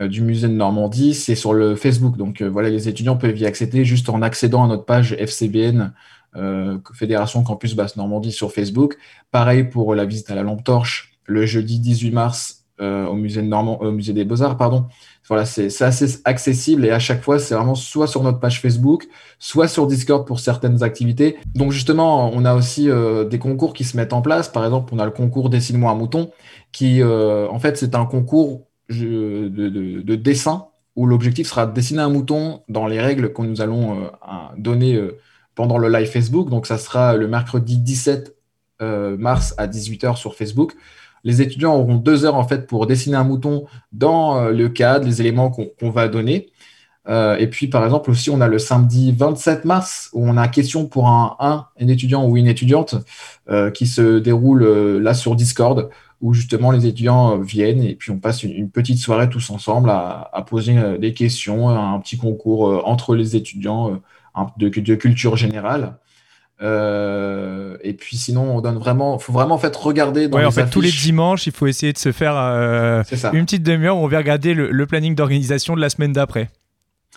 [0.03, 2.17] euh, du musée de Normandie, c'est sur le Facebook.
[2.17, 5.93] Donc euh, voilà, les étudiants peuvent y accéder juste en accédant à notre page FCBN,
[6.37, 8.97] euh, Fédération Campus Basse Normandie sur Facebook.
[9.31, 13.55] Pareil pour la visite à la lampe torche le jeudi 18 mars au musée, de
[13.55, 14.87] au musée des Beaux-Arts, pardon.
[15.29, 19.07] Voilà, c'est assez accessible et à chaque fois, c'est vraiment soit sur notre page Facebook,
[19.39, 21.37] soit sur Discord pour certaines activités.
[21.55, 24.49] Donc justement, on a aussi euh, des concours qui se mettent en place.
[24.49, 26.33] Par exemple, on a le concours Dessine-moi un mouton,
[26.73, 32.11] qui euh, en fait, c'est un concours de, dessin où l'objectif sera de dessiner un
[32.11, 34.09] mouton dans les règles que nous allons euh,
[34.59, 35.01] donner
[35.55, 36.51] pendant le live Facebook.
[36.51, 38.37] Donc ça sera le mercredi 17
[39.19, 40.75] mars à 18h sur Facebook.
[41.25, 45.07] Les étudiants auront deux heures en fait pour dessiner un mouton dans euh, le cadre,
[45.07, 46.51] les éléments qu'on va donner.
[47.09, 50.47] Euh, et puis, par exemple, aussi, on a le samedi 27 mars où on a
[50.49, 52.95] question pour un, étudiant ou une étudiante
[53.51, 54.65] euh, qui se déroule
[54.99, 55.91] là sur Discord
[56.21, 60.45] où justement les étudiants viennent et puis on passe une, petite soirée tous ensemble à,
[60.47, 64.01] poser des questions, un petit concours entre les étudiants
[64.57, 65.97] de, culture générale.
[66.63, 70.29] Euh, et puis sinon, on donne vraiment, faut vraiment en fait regarder.
[70.29, 73.65] Dans en fait, tous les dimanches, il faut essayer de se faire euh, une petite
[73.65, 76.51] demi-heure où on va regarder le, planning d'organisation de la semaine d'après.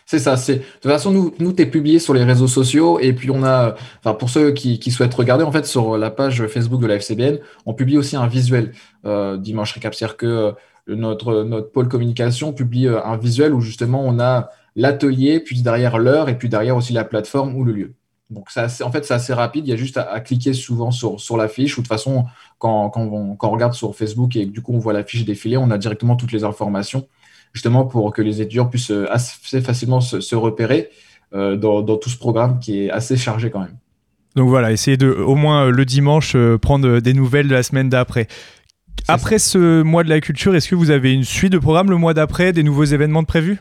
[0.07, 0.37] C'est ça.
[0.37, 3.43] C'est de toute façon, nous, nous, t'es publié sur les réseaux sociaux et puis on
[3.43, 6.87] a, enfin pour ceux qui, qui, souhaitent regarder, en fait, sur la page Facebook de
[6.87, 8.71] la FCBN, on publie aussi un visuel
[9.05, 10.53] euh, dimanche récap, c'est-à-dire que
[10.87, 16.29] notre notre pôle communication publie un visuel où justement on a l'atelier, puis derrière l'heure
[16.29, 17.95] et puis derrière aussi la plateforme ou le lieu.
[18.31, 19.67] Donc, en fait, c'est assez rapide.
[19.67, 21.77] Il y a juste à, cliquer souvent sur, sur la fiche.
[21.77, 22.25] Ou de toute façon,
[22.57, 25.69] quand, quand, on, regarde sur Facebook et du coup, on voit la fiche défiler, on
[25.69, 27.07] a directement toutes les informations,
[27.53, 30.89] justement pour que les étudiants puissent euh, assez facilement se, repérer
[31.33, 33.77] euh, dans, tout ce programme qui est assez chargé quand même.
[34.35, 37.89] Donc voilà, essayez de, au moins euh, le dimanche, prendre des nouvelles de la semaine
[37.89, 38.27] d'après.
[39.07, 41.97] Après ce mois de la culture, est-ce que vous avez une suite de programmes le
[41.97, 43.59] mois d'après, des nouveaux événements de prévus?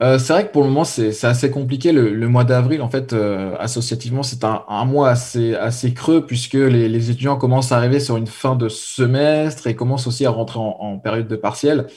[0.00, 1.90] Euh, c'est vrai que pour le moment, c'est assez compliqué.
[1.90, 7.36] Le, mois d'avril, en fait, euh, associativement, c'est un, mois assez, creux puisque les, étudiants
[7.36, 11.26] commencent à arriver sur une fin de semestre et commencent aussi à rentrer en, période
[11.26, 11.88] de partiel.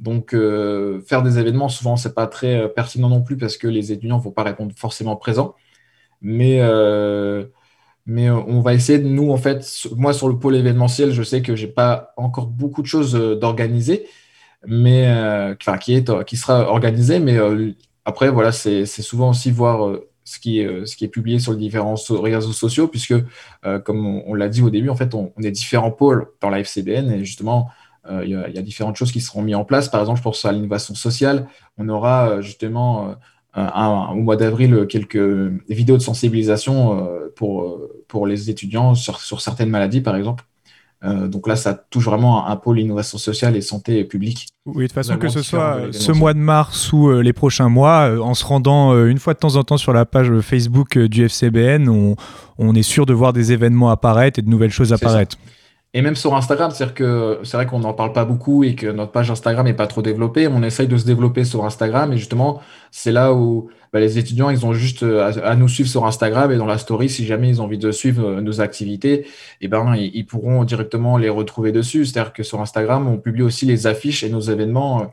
[0.00, 3.92] Donc, euh, faire des événements, souvent, c'est pas très pertinent non plus parce que les
[3.92, 5.54] étudiants ne vont pas répondre forcément présent.
[6.22, 6.60] Mais,
[8.06, 11.42] mais on va essayer, de, nous, en fait, moi, sur le pôle événementiel, je sais
[11.42, 14.08] que j'ai pas encore beaucoup de choses d'organiser,
[14.66, 15.08] mais
[15.60, 17.18] enfin, qui, sera organisé.
[17.18, 17.38] Mais
[18.04, 21.58] après, voilà, c'est souvent aussi voir ce qui, est, ce qui est publié sur les
[21.58, 23.14] différents réseaux sociaux, puisque,
[23.84, 27.10] comme on, l'a dit au début, en fait, on, est différents pôles dans la FCBN
[27.10, 27.70] et justement,
[28.08, 29.88] euh, il y, a différentes choses qui seront mises en place.
[29.88, 33.14] Par exemple, pour ça, l'innovation sociale, on aura euh, justement
[33.56, 35.18] euh, au mois d'avril quelques
[35.68, 40.44] vidéos de sensibilisation pour, les étudiants sur certaines maladies, par exemple.
[41.02, 44.48] Donc là, ça touche vraiment un, pôle innovation sociale et santé publique.
[44.66, 48.10] Oui, de toute façon, que ce soit ce mois de mars ou les prochains mois,
[48.20, 51.88] en se rendant une fois de temps en temps sur la page Facebook du FCBN,
[51.88, 52.16] on,
[52.58, 55.38] on, est sûr de voir des événements apparaître et de nouvelles choses apparaître.
[55.92, 58.86] Et même sur Instagram, c'est-à-dire que c'est vrai qu'on n'en parle pas beaucoup et que
[58.86, 60.46] notre page Instagram n'est pas trop développée.
[60.46, 62.60] On essaye de se développer sur Instagram et justement,
[62.92, 66.52] c'est là où bah, les étudiants, ils ont juste euh, à, nous suivre sur Instagram
[66.52, 69.26] et dans la story, si jamais ils ont envie de suivre euh, nos activités, et
[69.62, 72.06] eh ben, ils, pourront directement les retrouver dessus.
[72.06, 75.12] C'est-à-dire que sur Instagram, on publie aussi les affiches et nos événements.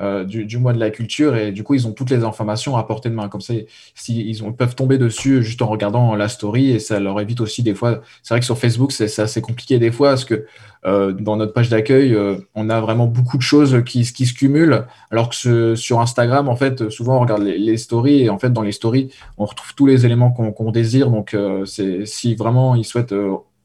[0.00, 2.84] Euh, du, mois de la culture et du coup ils ont toutes les informations à
[2.84, 3.28] portée de main.
[3.28, 3.54] Comme ça
[3.96, 7.64] si, ils, peuvent tomber dessus juste en regardant la story et ça leur évite aussi
[7.64, 8.00] des fois.
[8.22, 10.46] C'est vrai que sur Facebook c'est assez compliqué des fois parce que
[10.86, 14.86] euh, dans notre page d'accueil euh, on a vraiment beaucoup de choses qui se cumulent.
[15.10, 18.62] Alors que sur Instagram en fait souvent on regarde les, stories et en fait dans
[18.62, 21.10] les stories on retrouve tous les éléments qu'on désire.
[21.10, 23.14] Donc c'est si vraiment ils souhaitent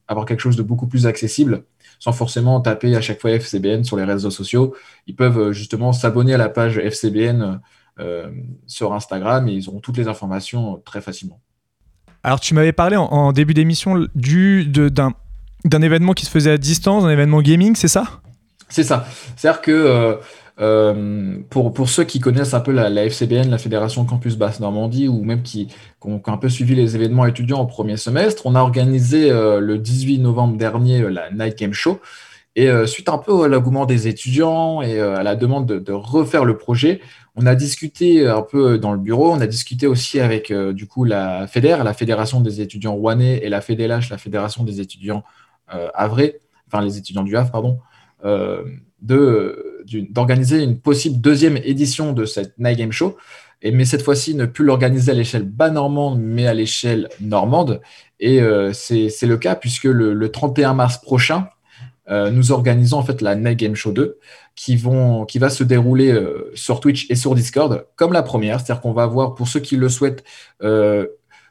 [0.08, 1.64] avoir quelque chose de beaucoup plus accessible
[2.04, 4.76] sans forcément taper à chaque fois FCBN sur les réseaux sociaux.
[5.08, 7.62] Ils peuvent euh, justement s'abonner à la page FCBN
[7.98, 8.30] euh,
[8.68, 11.40] sur Instagram et ils auront toutes les informations très facilement.
[12.22, 15.14] Alors tu m'avais parlé en, début d'émission d'un
[15.64, 18.04] d'un événement qui se faisait à distance, un événement gaming, c'est ça?
[18.68, 19.08] C'est ça.
[19.38, 20.20] C'est-à-dire que
[20.60, 25.08] euh, pour, pour ceux qui connaissent un peu la, FCBN, la Fédération Campus Basse Normandie,
[25.08, 25.68] ou même qui,
[26.04, 29.80] ont, un peu suivi les événements étudiants au premier semestre, on a organisé euh, le
[29.80, 32.00] 18 novembre dernier euh, la Night Game Show.
[32.56, 36.56] Et suite un peu à l'engouement des étudiants et à la demande de, refaire le
[36.56, 37.02] projet,
[37.36, 41.04] on a discuté un peu dans le bureau, on a discuté aussi avec du coup
[41.04, 45.24] la FEDER, la Fédération des étudiants rouennais, et la FEDELH, la Fédération des étudiants
[45.96, 47.80] Havrais, enfin les étudiants du Havre, pardon,
[50.10, 53.18] d'organiser une possible deuxième édition de cette Night Game Show,
[53.64, 57.82] et, mais cette fois-ci ne plus l'organiser à l'échelle bas normande, mais à l'échelle normande.
[58.20, 61.48] Et euh, c'est le cas puisque le, 31 mars prochain,
[62.10, 64.20] euh, nous organisons en fait la Night Game Show 2
[64.56, 68.60] qui, va se dérouler euh, sur Twitch et sur Discord comme la première.
[68.60, 70.24] C'est-à-dire qu'on va avoir, pour ceux qui le souhaitent,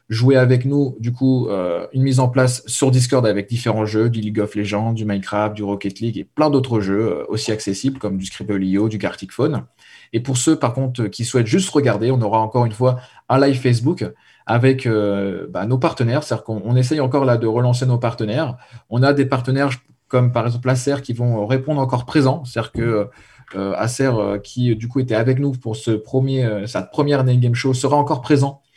[0.09, 4.09] jouer avec nous, du coup, euh, une mise en place sur Discord avec différents jeux,
[4.09, 7.51] du League of Legends, du Minecraft, du Rocket League et plein d'autres jeux euh, aussi
[7.51, 9.63] accessibles comme du Scribble.io, du Gartic Phone.
[10.11, 12.99] Et pour ceux, par contre, qui souhaitent juste regarder, on aura encore une fois
[13.29, 14.05] un live Facebook
[14.45, 16.23] avec euh, bah, nos partenaires.
[16.23, 18.57] C'est-à-dire qu'on essaye encore là de relancer nos partenaires.
[18.89, 19.71] On a des partenaires
[20.09, 22.43] comme par exemple Acer qui vont répondre encore présents.
[22.45, 23.09] C'est-à-dire que
[23.55, 24.11] Acer,
[24.43, 27.95] qui du coup était avec nous pour ce premier, sa première Name Game Show, sera
[27.95, 28.72] encore présent euh,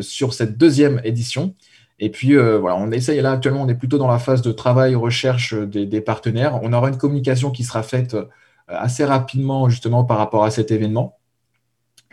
[0.00, 1.54] sur cette deuxième édition.
[2.00, 4.52] Et puis euh, voilà, on essaye là actuellement, on est plutôt dans la phase de
[4.52, 6.60] travail, recherche des, partenaires.
[6.62, 8.24] On aura une communication qui sera faite euh,
[8.68, 11.16] assez rapidement justement par rapport à cet événement.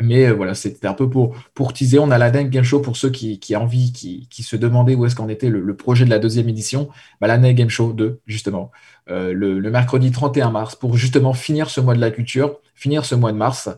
[0.01, 1.99] Mais voilà, c'était un peu pour, pour teaser.
[1.99, 5.15] On a la Game Show pour ceux qui, ont envie, qui, se demandaient où est-ce
[5.15, 6.89] qu'en était le, projet de la deuxième édition.
[7.21, 8.71] Bah, la Game Show 2, justement,
[9.07, 13.31] le, mercredi 31 mars, pour justement finir ce mois de la culture, finir ce mois
[13.31, 13.69] de mars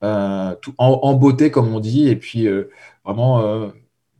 [0.00, 2.06] tout, en, beauté, comme on dit.
[2.06, 2.46] Et puis,
[3.06, 3.68] vraiment euh,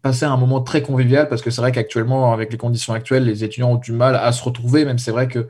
[0.01, 3.45] passer un moment très convivial parce que c'est vrai qu'actuellement, avec les conditions actuelles, les
[3.45, 5.49] étudiants ont du mal à se retrouver, même c'est vrai que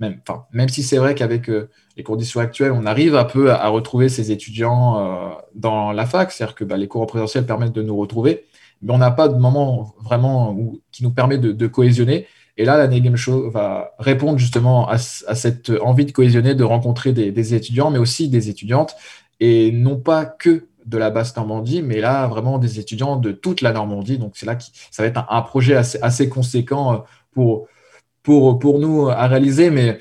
[0.00, 0.20] même,
[0.52, 4.08] même si c'est vrai qu'avec euh, les conditions actuelles, on arrive un peu à, retrouver
[4.08, 7.82] ces étudiants euh, dans la fac, c'est-à-dire que bah, les cours en présentiel permettent de
[7.82, 8.44] nous retrouver,
[8.80, 10.56] mais on n'a pas de moment vraiment
[10.92, 12.26] qui nous permet de, cohésionner.
[12.56, 17.12] Et là, la Game Show va répondre justement à, cette envie de cohésionner, de rencontrer
[17.12, 18.94] des, des, étudiants, mais aussi des étudiantes,
[19.40, 23.60] et non pas que de la basse Normandie, mais là, vraiment des étudiants de toute
[23.60, 24.18] la Normandie.
[24.18, 26.98] Donc, c'est là que ça va être un, projet assez, assez, conséquent euh,
[27.32, 27.68] pour,
[28.22, 29.70] pour, pour nous à réaliser.
[29.70, 29.98] Mais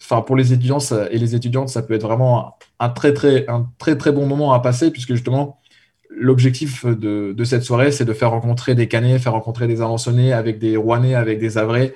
[0.00, 0.78] enfin, pour les étudiants
[1.10, 4.52] et les étudiantes, ça peut être vraiment un très, très, un très, très bon moment
[4.52, 5.60] à passer, puisque justement,
[6.08, 10.32] l'objectif de, de, cette soirée, c'est de faire rencontrer des Canets, faire rencontrer des Alençonnais
[10.32, 11.94] avec des Rouennais, avec des Avrais,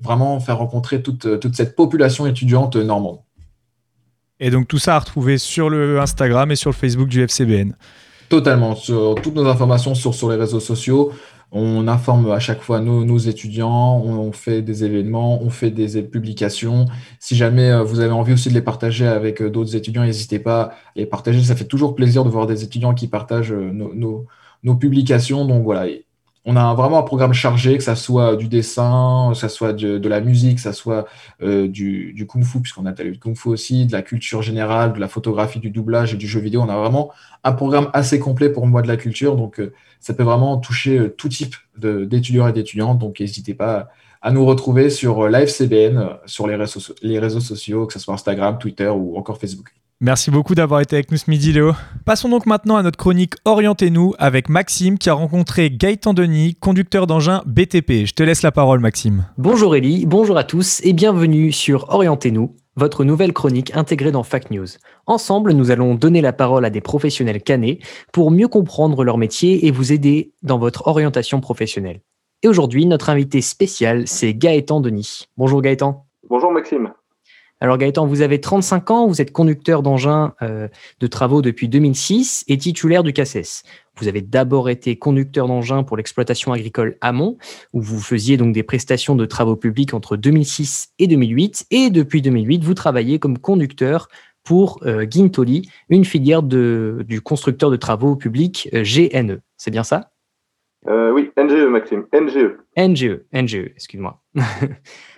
[0.00, 3.18] vraiment faire rencontrer toute, toute cette population étudiante normande.
[4.40, 7.76] Et donc tout ça à retrouver sur le Instagram et sur le Facebook du FCBN.
[8.28, 11.12] Totalement, sur toutes nos informations sur, sur les réseaux sociaux.
[11.54, 16.02] On informe à chaque fois nos, nos étudiants, on, fait des événements, on fait des
[16.02, 16.86] publications.
[17.20, 20.38] Si jamais euh, vous avez envie aussi de les partager avec euh, d'autres étudiants, n'hésitez
[20.38, 21.42] pas à les partager.
[21.42, 24.26] Ça fait toujours plaisir de voir des étudiants qui partagent euh, nos, nos,
[24.62, 25.44] nos publications.
[25.44, 25.92] Donc voilà,
[26.44, 30.08] on a vraiment un programme chargé, que ça soit du dessin, que ça soit de,
[30.08, 31.06] la musique, que ça soit
[31.40, 34.98] euh, du, kung fu, puisqu'on a du kung fu aussi, de la culture générale, de
[34.98, 36.60] la photographie, du doublage et du jeu vidéo.
[36.62, 37.12] On a vraiment
[37.44, 40.98] un programme assez complet pour moi de la culture, donc euh, ça peut vraiment toucher
[40.98, 42.98] euh, tout type d'étudiants et d'étudiantes.
[42.98, 43.88] Donc n'hésitez pas
[44.20, 48.58] à nous retrouver sur LiveCBN, sur les réseaux, les réseaux sociaux, que ce soit Instagram,
[48.58, 49.72] Twitter ou encore Facebook.
[50.04, 51.74] Merci beaucoup d'avoir été avec nous ce midi, Léo.
[52.04, 57.06] Passons donc maintenant à notre chronique Orientez-nous avec Maxime qui a rencontré Gaëtan Denis, conducteur
[57.06, 58.04] d'engin BTP.
[58.04, 59.26] Je te laisse la parole, Maxime.
[59.38, 64.50] Bonjour Elie, bonjour à tous et bienvenue sur Orientez-nous, votre nouvelle chronique intégrée dans Fact
[64.50, 64.66] News.
[65.06, 67.78] Ensemble, nous allons donner la parole à des professionnels canés
[68.12, 72.00] pour mieux comprendre leur métier et vous aider dans votre orientation professionnelle.
[72.42, 75.28] Et aujourd'hui, notre invité spécial, c'est Gaëtan Denis.
[75.36, 76.06] Bonjour Gaëtan.
[76.28, 76.92] Bonjour Maxime.
[77.62, 80.66] Alors Gaëtan, vous avez 35 ans, vous êtes conducteur d'engin euh,
[80.98, 83.62] de travaux depuis 2006 et titulaire du CACES.
[83.98, 87.38] Vous avez d'abord été conducteur d'engin pour l'exploitation agricole Amont,
[87.72, 91.66] où vous faisiez donc des prestations de travaux publics entre 2006 et 2008.
[91.70, 94.08] Et depuis 2008, vous travaillez comme conducteur
[94.42, 99.40] pour euh, Gintoli, une filière du constructeur de travaux publics euh, GNE.
[99.56, 100.11] C'est bien ça?
[100.88, 102.04] Euh, oui, NGE, Maxime.
[102.12, 102.56] NGE.
[102.76, 104.20] NGE, NGE, excuse-moi.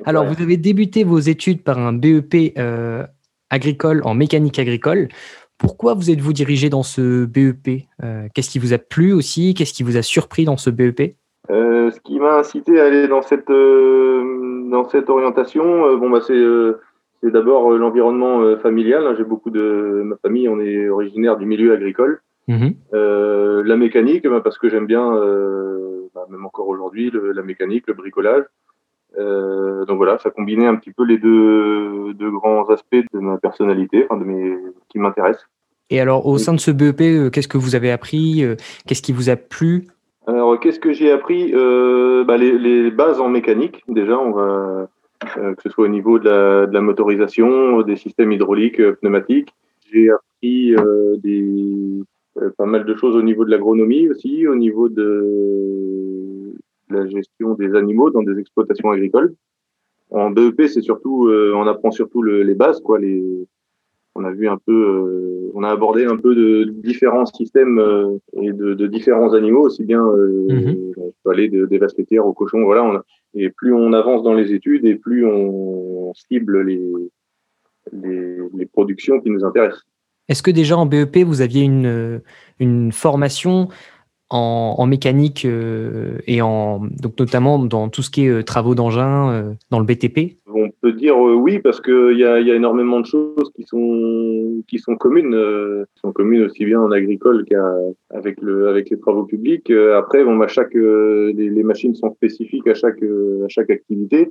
[0.05, 3.05] Alors, vous avez débuté vos études par un BEP euh,
[3.51, 5.09] agricole en mécanique agricole.
[5.57, 9.73] Pourquoi vous êtes-vous dirigé dans ce BEP euh, Qu'est-ce qui vous a plu aussi Qu'est-ce
[9.73, 11.17] qui vous a surpris dans ce BEP
[11.49, 17.71] Ce qui m'a incité à aller dans cette, dans cette orientation, bon, bah, c'est d'abord
[17.71, 19.15] l'environnement familial.
[19.17, 22.21] J'ai beaucoup de ma famille, on est originaire du milieu agricole.
[22.49, 22.74] Mhm.
[22.92, 27.84] Euh, la mécanique, bah, parce que j'aime bien, euh, bah, même encore aujourd'hui, la mécanique,
[27.86, 28.45] le bricolage.
[29.16, 33.38] Euh, donc voilà, ça combinait un petit peu les deux, deux grands aspects de ma
[33.38, 34.57] personnalité, enfin de mes,
[34.88, 35.47] qui m'intéressent.
[35.90, 38.42] Et alors, au sein de ce BEP, qu'est-ce que vous avez appris
[38.86, 39.86] Qu'est-ce qui vous a plu?
[40.26, 41.53] Alors, qu'est-ce que j'ai appris?
[41.53, 44.88] Bah, les, les, bases en mécanique, déjà, on va,
[45.20, 49.55] que ce soit au niveau de la, de la motorisation, des systèmes hydrauliques, pneumatiques.
[49.92, 50.74] J'ai appris
[51.22, 52.03] des,
[52.57, 56.55] pas mal de choses au niveau de l'agronomie aussi, au niveau de
[56.91, 59.35] la gestion des animaux dans des exploitations agricoles.
[60.11, 62.99] En BEP, c'est surtout, euh, on apprend surtout les bases, quoi.
[62.99, 63.47] Les,
[64.14, 67.80] on a vu un peu, euh, on a abordé un peu de différents systèmes
[68.41, 70.85] et de, de, différents animaux, aussi bien mm
[71.30, 72.64] aller de, des vaches laitières aux cochons.
[72.64, 73.05] Voilà, on a,
[73.35, 76.80] et plus on avance dans les études et plus on, cible les,
[77.93, 79.85] les, les productions qui nous intéressent.
[80.29, 83.68] Est-ce que déjà en BEP, vous aviez une, euh, formation
[84.31, 89.55] en, mécanique euh, et en, donc notamment dans tout ce qui est euh, travaux d'engin,
[89.70, 93.62] dans le BTP On peut dire oui, parce qu'il y a, énormément de choses qui
[93.64, 95.37] sont, qui sont communes,
[95.95, 99.70] qui sont communes aussi bien en agricole qu'avec le, avec les travaux publics.
[99.70, 100.47] Après, bah,
[101.37, 104.31] les, machines sont spécifiques à chaque, à chaque activité.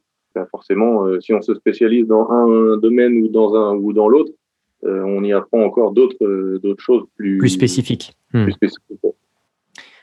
[0.50, 4.43] Forcément, si on se spécialise dans un domaine ou dans un ou dans l'autre, euh,
[4.86, 8.14] on y apprend encore d'autres euh, d'autres choses plus, plus spécifiques.
[8.34, 8.48] Hmm.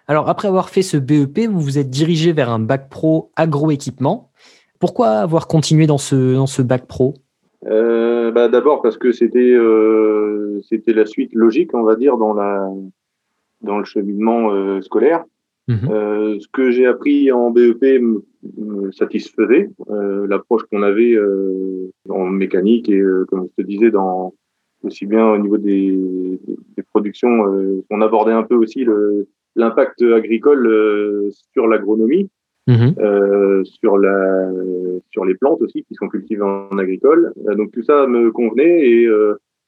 [0.07, 4.31] Alors, après avoir fait ce BEP, vous vous êtes dirigé vers un bac pro agroéquipement.
[4.79, 7.15] Pourquoi avoir continué dans ce, dans ce bac pro?
[7.67, 9.57] Euh, bah, D'abord parce que c'était
[10.69, 12.69] c'était la suite logique, on va dire, dans, la,
[13.63, 15.25] dans le cheminement scolaire.
[15.69, 16.41] Mhm.
[16.41, 19.71] ce que j'ai appris en BEP me, satisfaisait.
[19.89, 21.17] L'approche qu'on avait
[22.09, 24.33] en mécanique et, comme je te disais, dans,
[24.83, 25.99] aussi bien au niveau des,
[26.77, 27.47] des, productions.
[27.53, 28.87] Euh, on abordait un peu aussi
[29.57, 32.29] l'impact agricole euh, sur l'agronomie,
[32.69, 34.51] euh, sur, la,
[35.11, 37.33] sur les plantes aussi qui sont cultivées en, agricole.
[37.57, 39.09] donc tout ça me convenait et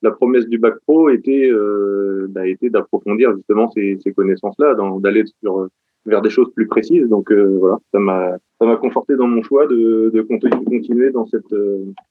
[0.03, 1.51] la promesse du bac pro était,
[2.29, 5.69] bah, était d'approfondir justement ces, ces connaissances-là, d'aller sur
[6.05, 7.09] vers des choses plus précises.
[7.09, 11.55] Donc voilà, ça m'a ça m'a conforté dans mon choix de, de continuer dans cette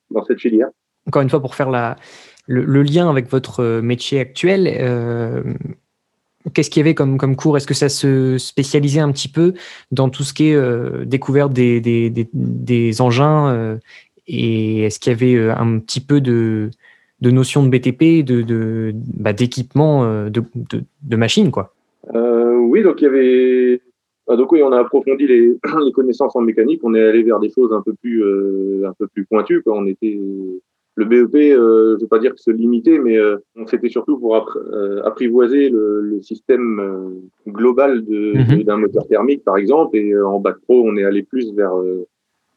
[0.10, 0.70] dans cette filière.
[1.08, 1.70] Encore une fois, pour faire
[2.47, 5.41] le, lien avec votre euh, métier actuel, euh,
[6.54, 7.58] qu'est-ce qu'il y avait comme, cours?
[7.58, 9.54] Est-ce que ça se spécialisait un petit peu
[9.91, 13.80] dans tout ce qui est euh, découverte des, engins
[14.28, 16.70] Et est-ce qu'il y avait un petit peu de,
[17.22, 20.43] de notion de BTP, de, de bah, d'équipement de,
[21.02, 21.74] de, machines quoi?
[22.14, 23.82] Oui, donc il y avait.
[24.28, 25.58] Bah, donc oui, on a approfondi les,
[25.93, 26.82] connaissances en mécanique.
[26.84, 28.24] On est allé vers des choses un peu plus,
[28.86, 29.64] un peu plus pointues.
[29.66, 30.18] On était
[30.95, 33.37] le BEP, euh, je ne veux pas dire que se limiter, mais euh,
[33.67, 38.63] c'était surtout pour euh, apprivoiser le, le système euh, global Mhm.
[38.63, 39.95] d'un moteur thermique, par exemple.
[39.97, 42.05] Et euh, en bac pro, on est allé plus vers, euh,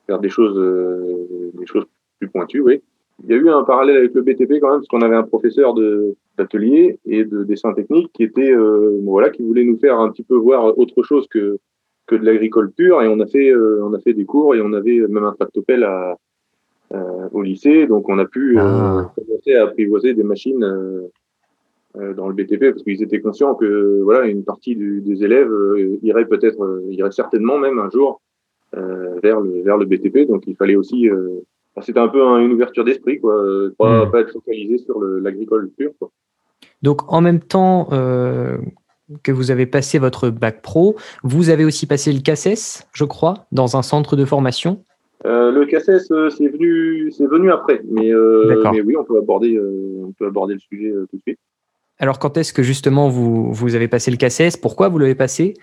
[0.08, 1.84] vers des choses, euh, des choses
[2.18, 2.82] plus pointues, oui.
[3.22, 5.22] Il y a eu un parallèle avec le BTP quand même, parce qu'on avait un
[5.22, 5.72] professeur
[6.36, 10.24] d'atelier et de dessin technique qui était, euh, voilà, qui voulait nous faire un petit
[10.24, 11.58] peu voir autre chose que
[12.06, 13.02] que de l'agricole pure.
[13.02, 15.32] Et on a fait, euh, on a fait des cours et on avait même un
[15.32, 16.18] tractopelle à
[17.32, 19.12] au lycée, donc on a pu euh, Ah.
[19.16, 21.02] commencer à apprivoiser des machines euh,
[21.96, 25.50] euh, dans le BTP parce qu'ils étaient conscients que voilà une partie du- des élèves
[25.50, 28.20] euh, irait peut-être, euh, irait certainement même un jour
[28.76, 31.40] euh, vers le vers le BTP, donc il fallait aussi euh,
[31.82, 35.18] c'était un peu un- une ouverture d'esprit quoi, euh, pas, pas être focalisé sur le-
[35.20, 36.10] l'agricole pur quoi.
[36.82, 38.58] Donc, en même temps euh,
[39.22, 43.46] que vous avez passé votre bac pro, vous avez aussi passé le CACES, je crois,
[43.52, 44.82] dans un centre de formation?
[45.26, 49.16] Euh, le CACES, euh, c'est venu, c'est venu après, mais, euh, mais oui, on peut
[49.16, 51.38] aborder, on peut aborder le sujet tout de suite.
[51.98, 55.54] Alors, quand est-ce que justement vous, vous avez passé le CACES Pourquoi vous l'avez passé?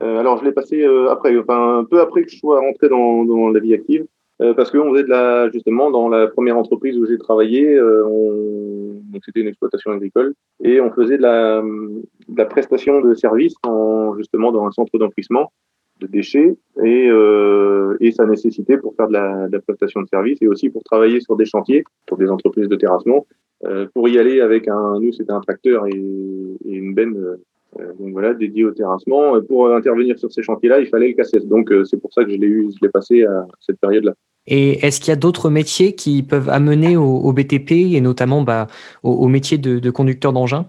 [0.00, 3.48] Alors, je l'ai passé après, enfin un peu après que je sois rentré dans, dans
[3.48, 4.04] la vie active,
[4.38, 9.22] parce qu'on faisait de la, justement, dans la première entreprise où j'ai travaillé, on, donc
[9.24, 14.14] c'était une exploitation agricole, et on faisait de la, de la prestation de services en,
[14.16, 15.52] justement dans un centre d'enfouissement
[16.00, 20.08] de déchets, et, euh, et ça nécessitait pour faire de la, de la prestation de
[20.08, 23.26] services et aussi pour travailler sur des chantiers, pour des entreprises de terrassement,
[23.64, 25.94] euh, pour y aller avec un, nous c'était un tracteur et,
[26.64, 27.16] une benne.
[27.16, 27.36] euh,
[27.80, 29.40] euh, donc voilà, dédié au terrassement.
[29.42, 31.46] Pour intervenir sur ces chantiers-là, il fallait le CACES.
[31.46, 34.14] Donc c'est pour ça que je l'ai eu, je l'ai passé à cette période-là.
[34.46, 38.68] Et est-ce qu'il y a d'autres métiers qui peuvent amener au, BTP et notamment bah,
[39.02, 40.66] au, au métier de, de conducteur d'engin?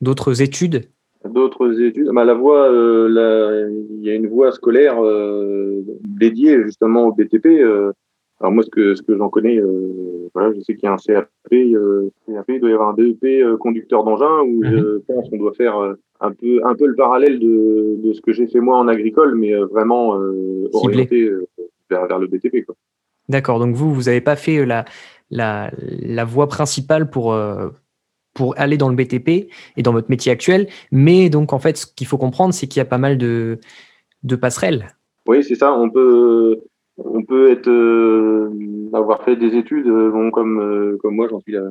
[0.00, 0.88] D'autres études?
[1.28, 6.62] D'autres études, bah, la voie, euh, la- il y a une voie scolaire euh, dédiée
[6.62, 7.46] justement au BTP.
[7.46, 7.92] euh.
[8.40, 9.60] alors moi, ce que ce que j'en connais,
[10.34, 13.24] voilà, je sais qu'il y a un CAP, CAP, il doit y avoir un BEP
[13.24, 15.76] euh, conducteur d'engin où je pense qu'on doit faire
[16.20, 19.34] un peu un peu le parallèle de, de ce que j'ai fait moi en agricole,
[19.36, 20.18] mais vraiment
[20.72, 21.30] orienté
[21.90, 22.64] vers, vers le BTP.
[22.66, 22.74] Quoi.
[23.28, 24.84] D'accord, donc vous, vous n'avez pas fait la,
[25.30, 25.70] la,
[26.02, 27.34] la voie principale pour,
[28.36, 31.86] pour aller dans le BTP et dans votre métier actuel, mais donc en fait, ce
[31.86, 33.58] qu'il faut comprendre, c'est qu'il y a pas mal de,
[34.40, 34.94] passerelles.
[35.26, 35.72] Oui, c'est ça.
[35.72, 36.60] On peut,
[36.98, 38.50] on peut être, euh,
[38.92, 41.62] avoir fait des études, euh, bon, comme, euh, comme moi, j'en suis là,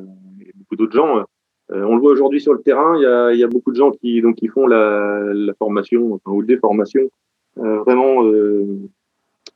[0.42, 1.24] et beaucoup d'autres gens.
[1.70, 2.96] On le voit aujourd'hui sur le terrain.
[2.98, 6.44] Il y a, y a beaucoup de gens qui, donc, qui font la, formation ou
[6.44, 7.10] des formations
[7.56, 8.24] vraiment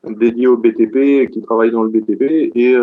[0.04, 2.52] dédiées au BTP, qui travaillent dans le BTP.
[2.56, 2.76] Et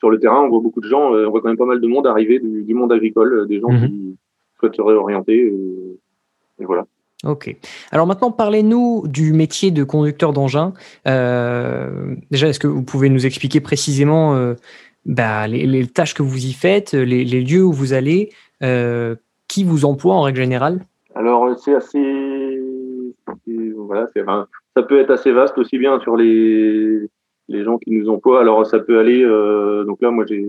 [0.00, 1.14] sur le terrain, on voit beaucoup de gens.
[1.14, 3.46] euh, on voit quand même pas mal de monde arriver du, du monde agricole, euh,
[3.46, 3.86] des gens Mhm.
[3.88, 4.16] qui
[4.58, 5.36] souhaitent se réorienter.
[5.38, 6.86] Et, et voilà.
[7.24, 7.54] Ok.
[7.92, 10.72] Alors maintenant, parlez-nous du métier de conducteur d'engin.
[11.06, 14.54] Euh, déjà, est-ce que vous pouvez nous expliquer précisément euh,
[15.04, 18.30] bah, les, les tâches que vous y faites, les, les lieux où vous allez,
[18.62, 19.16] euh,
[19.48, 20.86] qui vous emploie en règle générale?
[21.14, 22.62] Alors, c'est assez.
[23.76, 24.06] Voilà,
[24.76, 27.00] ça peut être assez vaste, aussi bien sur les,
[27.50, 28.40] les gens qui nous emploient.
[28.40, 29.22] Alors, ça peut aller.
[29.22, 30.46] euh, donc là, moi, j'ai,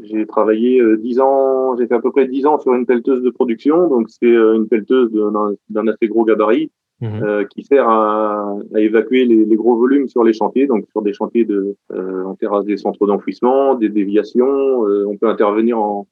[0.00, 3.22] j'ai travaillé euh, 10 ans, j'ai fait à peu près 10 ans sur une pelleteuse
[3.22, 3.88] de production.
[3.88, 6.70] Donc, c'est euh, une pelleteuse d'un, assez gros gabarit
[7.22, 11.02] euh, qui sert à, à évacuer les, les gros volumes sur les chantiers, donc sur
[11.02, 14.86] des chantiers de, euh, en terrasse des centres d'enfouissement, des déviations.
[14.86, 16.06] euh, on peut intervenir en,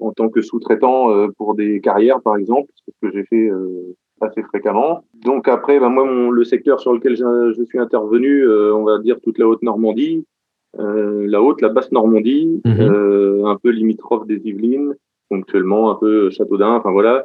[0.00, 3.94] en tant que sous-traitant euh, pour des carrières, par exemple, ce que j'ai fait euh,
[4.20, 5.04] assez fréquemment.
[5.24, 8.84] Donc après, ben, moi, mon, le secteur sur lequel je, je suis intervenu, euh, on
[8.84, 10.24] va dire toute la Haute-Normandie,
[10.78, 12.80] euh, la Haute, la Basse-Normandie, Mhm.
[12.80, 14.94] euh, un peu limitrophe des Yvelines,
[15.28, 17.24] ponctuellement un peu Châteaudun, enfin voilà.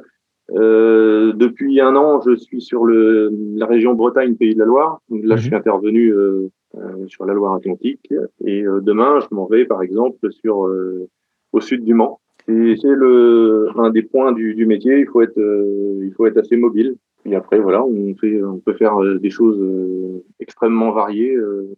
[0.56, 5.00] Euh, depuis un an, je suis sur le, la région Bretagne-Pays de la Loire.
[5.10, 8.12] Donc là, je suis intervenu euh, euh, sur la Loire-Atlantique.
[8.46, 11.08] Et euh, demain, je m'en vais, par exemple, sur euh,
[11.54, 12.20] au sud du Mans.
[12.48, 15.00] C'est le un des points du, du métier.
[15.00, 16.96] Il faut être euh, il faut être assez mobile.
[17.26, 21.36] Et après, voilà, on fait on peut faire euh, des choses euh, extrêmement variées.
[21.36, 21.76] euh,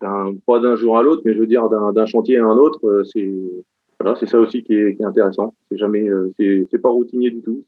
[0.00, 2.84] d'un pas d'un jour à l'autre, mais je veux dire d'un chantier à un autre.
[2.86, 3.30] euh, c'est
[4.00, 5.54] voilà, c'est ça aussi qui est, qui est intéressant.
[5.70, 7.62] C'est jamais, euh, c'est pas routinier du tout.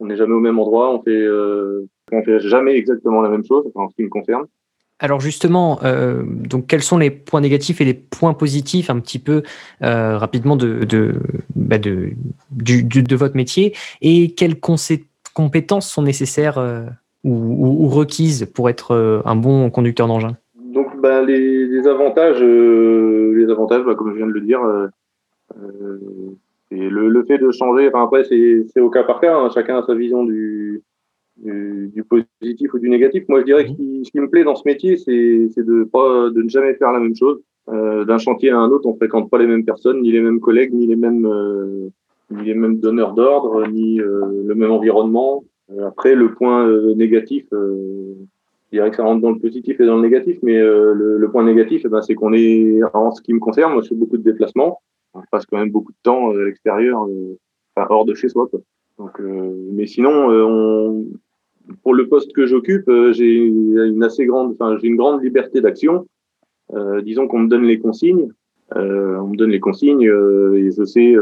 [0.00, 0.94] On n'est jamais au même endroit.
[0.94, 1.26] On fait,
[2.12, 4.44] on fait jamais exactement la même chose, enfin, en ce qui me concerne.
[5.02, 9.18] Alors justement, euh, donc quels sont les points négatifs et les points positifs un petit
[9.18, 9.42] peu
[9.82, 11.16] euh, rapidement de, de,
[11.56, 12.10] bah, de,
[12.52, 14.54] de votre métier et quelles
[15.34, 16.86] compétences sont nécessaires euh,
[17.24, 20.36] ou, requises pour être un bon conducteur d'engin?
[20.72, 24.60] Donc, ben, les, avantages, les avantages, ben, comme je viens de le dire,
[26.70, 27.90] c'est le, le fait de changer.
[27.92, 29.36] Après, c'est c'est au cas par cas.
[29.36, 30.82] hein, chacun a sa vision du,
[31.36, 33.24] du, positif ou du négatif.
[33.28, 36.74] Moi, je dirais que ce qui, me plaît dans ce métier, c'est de ne jamais
[36.74, 37.40] faire la même chose.
[37.68, 40.72] d'un chantier à un autre, on fréquente pas les mêmes personnes, ni les mêmes collègues,
[40.72, 41.28] ni les mêmes,
[42.30, 45.44] mêmes donneurs d'ordre, ni le même environnement.
[45.86, 50.02] après, le point négatif, je dirais que ça rentre dans le positif et dans le
[50.02, 53.72] négatif, mais le, point négatif, eh ben, c'est qu'on est, en ce qui me concerne,
[53.72, 54.80] moi, je fais beaucoup de déplacements.
[55.14, 57.06] On passe quand même beaucoup de temps à l'extérieur,
[57.76, 58.48] hors de chez soi.
[58.48, 58.60] Quoi.
[59.02, 61.06] Donc, mais sinon, on,
[61.82, 65.60] pour le poste que j'occupe, euh, j'ai une assez grande, enfin, j'ai une grande liberté
[65.60, 66.06] d'action.
[66.72, 68.28] Euh, disons qu'on me donne les consignes,
[68.76, 71.14] euh, on me donne les consignes et je sais,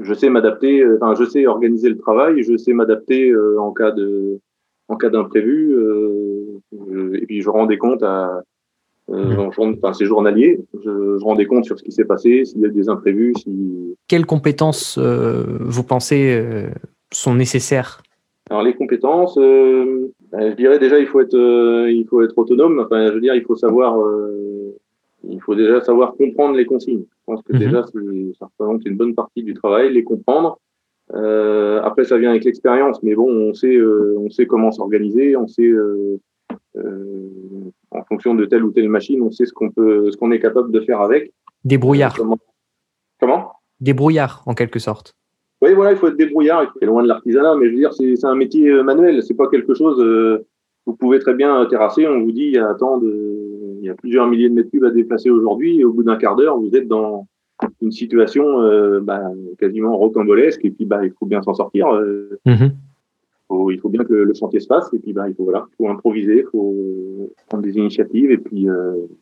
[0.00, 0.84] je sais m'adapter.
[0.96, 4.38] Enfin, je sais organiser le travail, je sais m'adapter en cas de,
[4.88, 5.74] en cas d'imprévu.
[7.14, 8.42] et puis je rends des comptes à,
[9.08, 9.38] mmh.
[9.38, 10.60] enfin, c'est journalier.
[10.74, 13.34] Je, je, rends des comptes sur ce qui s'est passé, s'il y a des imprévus.
[13.36, 13.96] Si...
[14.08, 16.42] Quelles compétences vous pensez
[17.12, 18.02] sont nécessaires?
[18.50, 22.36] Alors les compétences, euh, ben, je dirais déjà il faut être euh, il faut être
[22.38, 22.80] autonome.
[22.80, 24.74] Enfin, je veux dire il faut savoir euh,
[25.28, 27.04] il faut déjà savoir comprendre les consignes.
[27.10, 27.58] Je pense que mhm.
[27.58, 27.82] déjà
[28.38, 30.58] ça représente une bonne partie du travail, les comprendre.
[31.12, 35.70] après ça vient avec l'expérience, mais bon on sait on sait comment s'organiser, on sait
[37.90, 40.40] en fonction de telle ou telle machine, on sait ce qu'on peut ce qu'on est
[40.40, 41.32] capable de faire avec.
[41.64, 42.16] Débrouillard.
[42.16, 42.38] Comment,
[43.20, 43.57] comment?
[43.80, 45.14] Débrouillard en quelque sorte.
[45.60, 46.72] Oui, voilà, il faut être débrouillard.
[46.78, 49.22] C'est loin de l'artisanat, mais je veux dire, c'est un métier euh, manuel.
[49.22, 50.00] C'est pas quelque chose.
[50.00, 50.46] Euh,
[50.86, 52.06] vous pouvez très bien terrasser.
[52.06, 54.84] On vous dit, il y a de, il y a plusieurs milliers de mètres cubes
[54.84, 55.80] à déplacer aujourd'hui.
[55.80, 57.26] Et au bout d'un quart d'heure, vous êtes dans
[57.82, 59.20] une situation euh, bah,
[59.58, 60.64] quasiment rocambolesque.
[60.64, 61.88] Et puis, bah, il faut bien s'en sortir.
[62.46, 62.70] Mm-hmm.
[63.72, 64.92] il faut bien que le chantier se fasse.
[64.94, 68.30] Et puis, bah, il faut voilà, il faut improviser, il faut prendre des initiatives.
[68.30, 68.68] Et puis,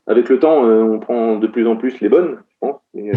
[0.07, 2.77] avec le temps, on prend de plus en plus les bonnes, je pense.
[2.95, 3.11] Et,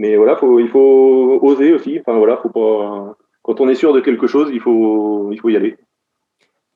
[0.00, 2.00] mais voilà, faut, il faut oser aussi.
[2.00, 3.14] Enfin voilà, faut pas.
[3.42, 5.76] Quand on est sûr de quelque chose, il faut, il faut y aller.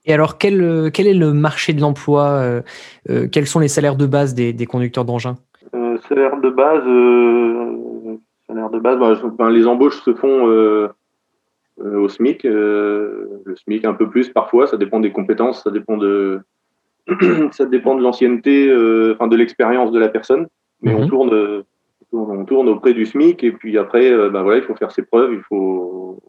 [0.05, 2.61] Et alors, quel, quel est le marché de l'emploi euh,
[3.09, 5.37] euh, Quels sont les salaires de base des, des conducteurs d'engins?
[5.75, 8.99] Euh, Salaire de base, euh, salaire de base,
[9.39, 10.45] bah, les embauches se font
[11.83, 14.67] au SMIC, le SMIC un peu plus parfois.
[14.67, 16.41] Ça dépend des compétences, ça dépend de,
[17.53, 18.71] ça dépend de l'ancienneté,
[19.15, 20.47] enfin de l'expérience de la personne.
[20.83, 21.09] Mais on mhm.
[21.09, 21.65] tourne
[22.15, 25.03] on tourne auprès du SMIC et puis après, euh, ben voilà, il faut faire ses
[25.03, 26.21] preuves, il faut,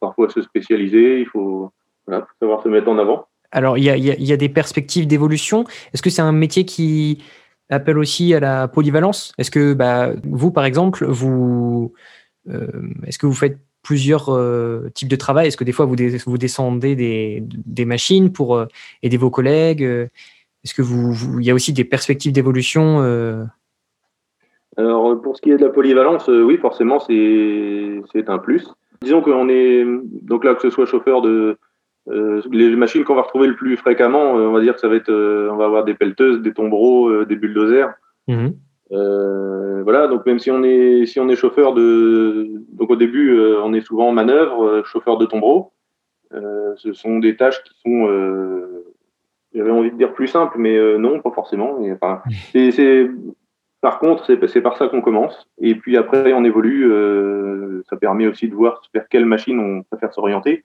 [0.00, 1.70] parfois se spécialiser, il faut,
[2.40, 3.26] savoir se mettre en avant.
[3.50, 5.64] Alors, il y a, des perspectives d'évolution.
[5.92, 7.22] Est-ce que c'est un métier qui
[7.70, 9.32] appelle aussi à la polyvalence?
[9.38, 11.92] Est-ce que bah, vous, par exemple, vous,
[12.50, 12.66] euh,
[13.06, 15.48] est-ce que vous faites plusieurs euh, types de travail?
[15.48, 15.96] Est-ce que des fois vous,
[16.38, 18.62] descendez des, machines pour
[19.02, 19.82] aider vos collègues?
[19.82, 20.82] Est-ce que
[21.40, 23.00] il y a aussi des perspectives d'évolution
[24.78, 28.72] alors, pour ce qui est de la polyvalence, euh, oui, forcément, c'est un plus.
[29.02, 29.84] Disons qu'on est,
[30.22, 31.58] donc là, que ce soit chauffeur de,
[32.08, 34.88] euh, les machines qu'on va retrouver le plus fréquemment, euh, on va dire que ça
[34.88, 37.92] va être, on va avoir des pelleteuses, des tombereaux, des bulldozers.
[38.28, 38.54] Mhm.
[39.82, 43.72] voilà, donc même si on est, si on est chauffeur de, donc au début, on
[43.72, 45.72] est souvent en manœuvre, chauffeur de tombereau.
[46.30, 48.06] ce sont des tâches qui sont,
[49.54, 51.78] j'avais envie de dire plus simples, mais non, pas forcément.
[51.90, 52.22] enfin,
[52.52, 53.10] c'est
[53.80, 55.48] par contre, c'est par ça qu'on commence.
[55.58, 56.90] Et puis après, on évolue.
[56.90, 60.64] Euh, ça permet aussi de voir vers quelle machine on préfère s'orienter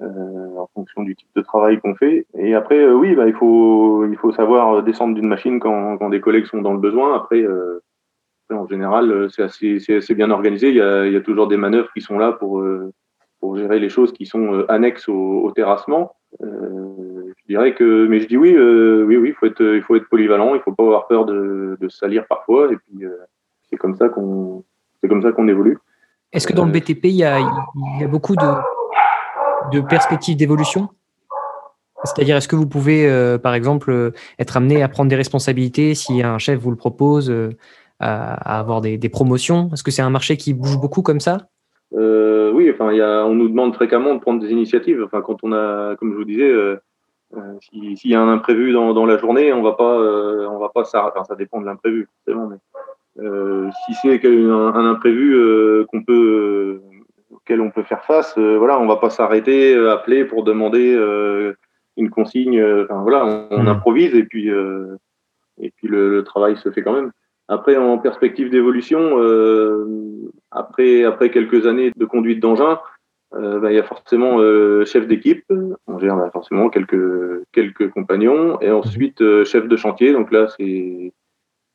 [0.00, 2.26] euh, en fonction du type de travail qu'on fait.
[2.36, 6.62] Et après, euh, oui, bah, il, faut, savoir descendre d'une machine quand, des collègues sont
[6.62, 7.14] dans le besoin.
[7.14, 7.46] Après,
[8.50, 10.70] en général, c'est assez, bien organisé.
[10.70, 10.80] Il y,
[11.16, 12.64] a, toujours des manœuvres qui sont là pour,
[13.54, 16.16] gérer les choses qui sont annexes au terrassement.
[17.48, 19.96] Je dirais que, mais je dis oui, euh, oui, oui, il faut être, il faut
[19.96, 23.16] être polyvalent, il faut pas avoir peur de, de salir parfois, et puis euh,
[23.68, 24.64] c'est comme ça qu'on,
[25.00, 25.78] c'est comme ça qu'on évolue.
[26.32, 28.46] Est-ce que dans le euh, BTP, il y a, il y a beaucoup de,
[29.72, 30.88] de perspectives d'évolution?
[32.04, 33.08] C'est-à-dire, est-ce que vous pouvez,
[33.42, 37.32] par exemple, être amené à prendre des responsabilités si un chef vous le propose,
[38.00, 39.70] à, avoir des, des promotions?
[39.72, 41.46] Est-ce que c'est un marché qui bouge beaucoup comme ça?
[41.92, 45.00] Oui, enfin, il y a, on nous demande fréquemment de prendre des initiatives.
[45.04, 46.50] Enfin, quand on a, comme je vous disais,
[47.36, 50.58] euh, s'il y a un imprévu dans, dans, la journée, on va pas, euh, on
[50.58, 51.12] va pas ça.
[51.26, 52.48] ça dépend de l'imprévu, forcément.
[52.48, 52.56] Mais,
[53.24, 56.80] euh, si c'est un, un, imprévu qu'on peut,
[57.30, 60.94] auquel on peut faire face, voilà, on va pas s'arrêter, appeler pour demander
[61.96, 62.62] une consigne.
[62.84, 63.68] Enfin, voilà, on, mmh.
[63.68, 64.50] improvise et puis
[65.60, 67.12] et puis le, le, travail se fait quand même.
[67.48, 69.16] Après, en perspective d'évolution,
[70.50, 72.78] après après quelques années de conduite d'engin,
[73.34, 75.44] euh, bah, il y a forcément euh, chef d'équipe,
[75.86, 80.12] on gère bah, forcément quelques, quelques compagnons, et ensuite euh, chef de chantier.
[80.12, 81.12] Donc là, c'est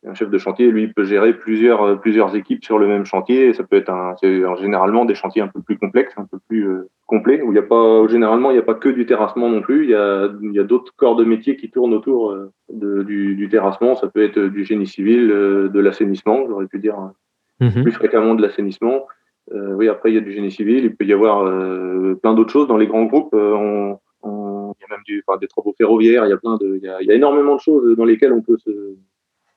[0.06, 3.48] un chef de chantier, lui, peut gérer plusieurs, plusieurs équipes sur le même chantier.
[3.48, 4.16] Et ça peut être un,
[4.58, 6.68] généralement des chantiers un peu plus complexes, un peu plus
[7.08, 9.62] complets, où il y a pas, généralement, il n'y a pas que du terrassement non
[9.62, 9.86] plus.
[9.86, 12.38] Il y a, il y a d'autres corps de métier qui tournent autour
[12.72, 13.96] de, du, du, terrassement.
[13.96, 16.98] Ça peut être du génie civil, de l'assainissement, j'aurais pu dire
[17.60, 17.82] mhm.
[17.82, 19.08] plus fréquemment de l'assainissement.
[19.54, 20.84] Euh, oui, après, il y a du génie civil.
[20.84, 23.34] Il peut y avoir euh, plein d'autres choses dans les grands groupes.
[23.34, 26.26] On, on, il y a même du, enfin, des travaux ferroviaires.
[26.26, 28.06] Il y a plein de, il y a, il y a énormément de choses dans
[28.06, 28.96] lesquelles on peut se,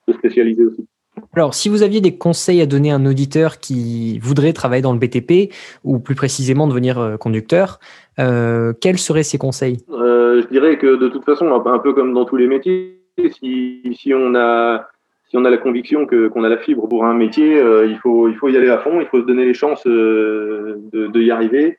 [0.06, 0.86] se spécialiser aussi.
[1.34, 4.92] Alors, si vous aviez des conseils à donner à un auditeur qui voudrait travailler dans
[4.92, 5.52] le BTP,
[5.84, 7.78] ou plus précisément devenir euh, conducteur,
[8.18, 9.78] euh, quels seraient ces conseils?
[9.90, 13.82] Euh, Je dirais que de toute façon, un peu comme dans tous les métiers, si,
[13.92, 14.88] si on a
[15.30, 17.96] si on a la conviction que qu'on a la fibre pour un métier, euh, il
[17.98, 21.06] faut il faut y aller à fond, il faut se donner les chances euh, de,
[21.06, 21.78] de, y arriver.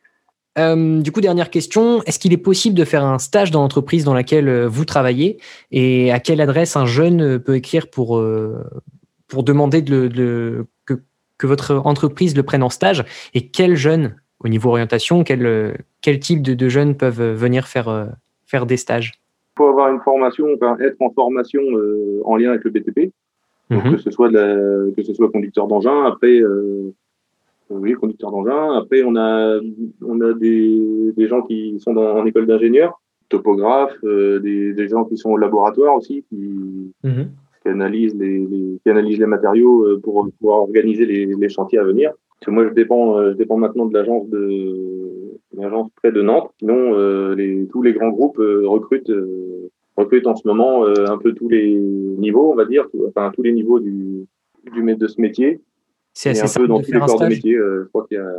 [0.57, 4.05] Euh, du coup, dernière question, est-ce qu'il est possible de faire un stage dans l'entreprise
[4.05, 5.37] dans laquelle vous travaillez?
[5.71, 8.23] Et à quelle adresse un jeune peut écrire pour
[9.27, 10.93] pour demander de, que,
[11.37, 13.03] que, votre entreprise le prenne en stage?
[13.33, 18.09] Et quels jeunes, au niveau orientation, quel, quel type de, jeunes peuvent venir faire,
[18.45, 19.21] faire des stages?
[19.55, 23.11] Il faut avoir une formation, enfin, être en formation euh, en lien avec le BTP,
[23.71, 23.95] donc, mhm.
[23.95, 26.91] que, ce soit de la, que ce soit conducteur d'engin, après, euh,
[27.69, 29.59] oui, conducteur d'engin, après on a,
[30.05, 34.87] on a des, des gens qui sont dans, en école d'ingénieur, topographes, euh, des, des,
[34.89, 37.29] gens qui sont au laboratoire aussi, qui, mhm
[37.61, 41.79] qui analyse les, les, qui analyse les matériaux euh, pour pouvoir organiser les, les chantiers
[41.79, 42.11] à venir.
[42.39, 46.21] Parce que moi, je dépends, euh, je dépends maintenant de l'agence de l'agence près de
[46.21, 46.51] Nantes.
[46.59, 49.11] Sinon, euh, les, tous les grands groupes recrutent
[49.97, 53.51] recrutent en ce moment un peu tous les niveaux, on va dire, enfin tous les
[53.51, 54.25] niveaux du,
[54.71, 55.61] du de ce métier.
[56.13, 57.55] C'est assez simple dans de tous les corps de métier.
[57.55, 58.31] je crois qu'il y a...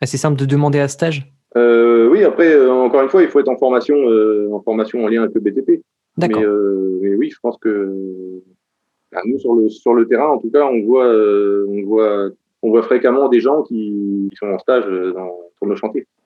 [0.00, 1.32] Assez simple de demander un stage?
[1.56, 3.96] Euh, oui, après, encore une fois, il faut être en formation,
[4.52, 5.82] en formation en lien avec le BTP.
[6.18, 6.40] D'accord.
[6.40, 8.42] Mais, euh, mais, oui, je pense que
[9.12, 12.30] bah, nous sur le sur le terrain, en tout cas, on voit euh, on voit
[12.62, 15.12] on voit fréquemment des gens qui, sont en stage euh,
[15.56, 15.74] sur nos.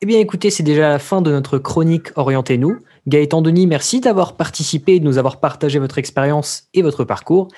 [0.01, 2.79] Eh bien, écoutez, c'est déjà la fin de notre chronique Orientez-nous.
[3.07, 7.49] Gaëtan Denis, merci d'avoir participé de nous avoir partagé votre expérience et votre parcours.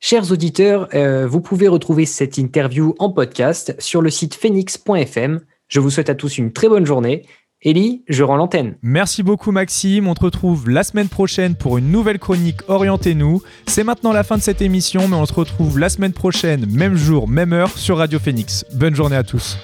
[0.00, 5.40] Chers auditeurs, euh, vous pouvez retrouver cette interview en podcast sur le site phoenix.fm.
[5.68, 7.26] Je vous souhaite à tous une très bonne journée
[7.62, 8.76] Ellie, je rends l'antenne.
[8.82, 13.42] Merci beaucoup Maxime, on te retrouve la semaine prochaine pour une nouvelle chronique Orientez-nous.
[13.66, 16.96] C'est maintenant la fin de cette émission, mais on se retrouve la semaine prochaine, même
[16.96, 18.64] jour, même heure, sur Radio Phoenix.
[18.72, 19.58] Bonne journée à tous.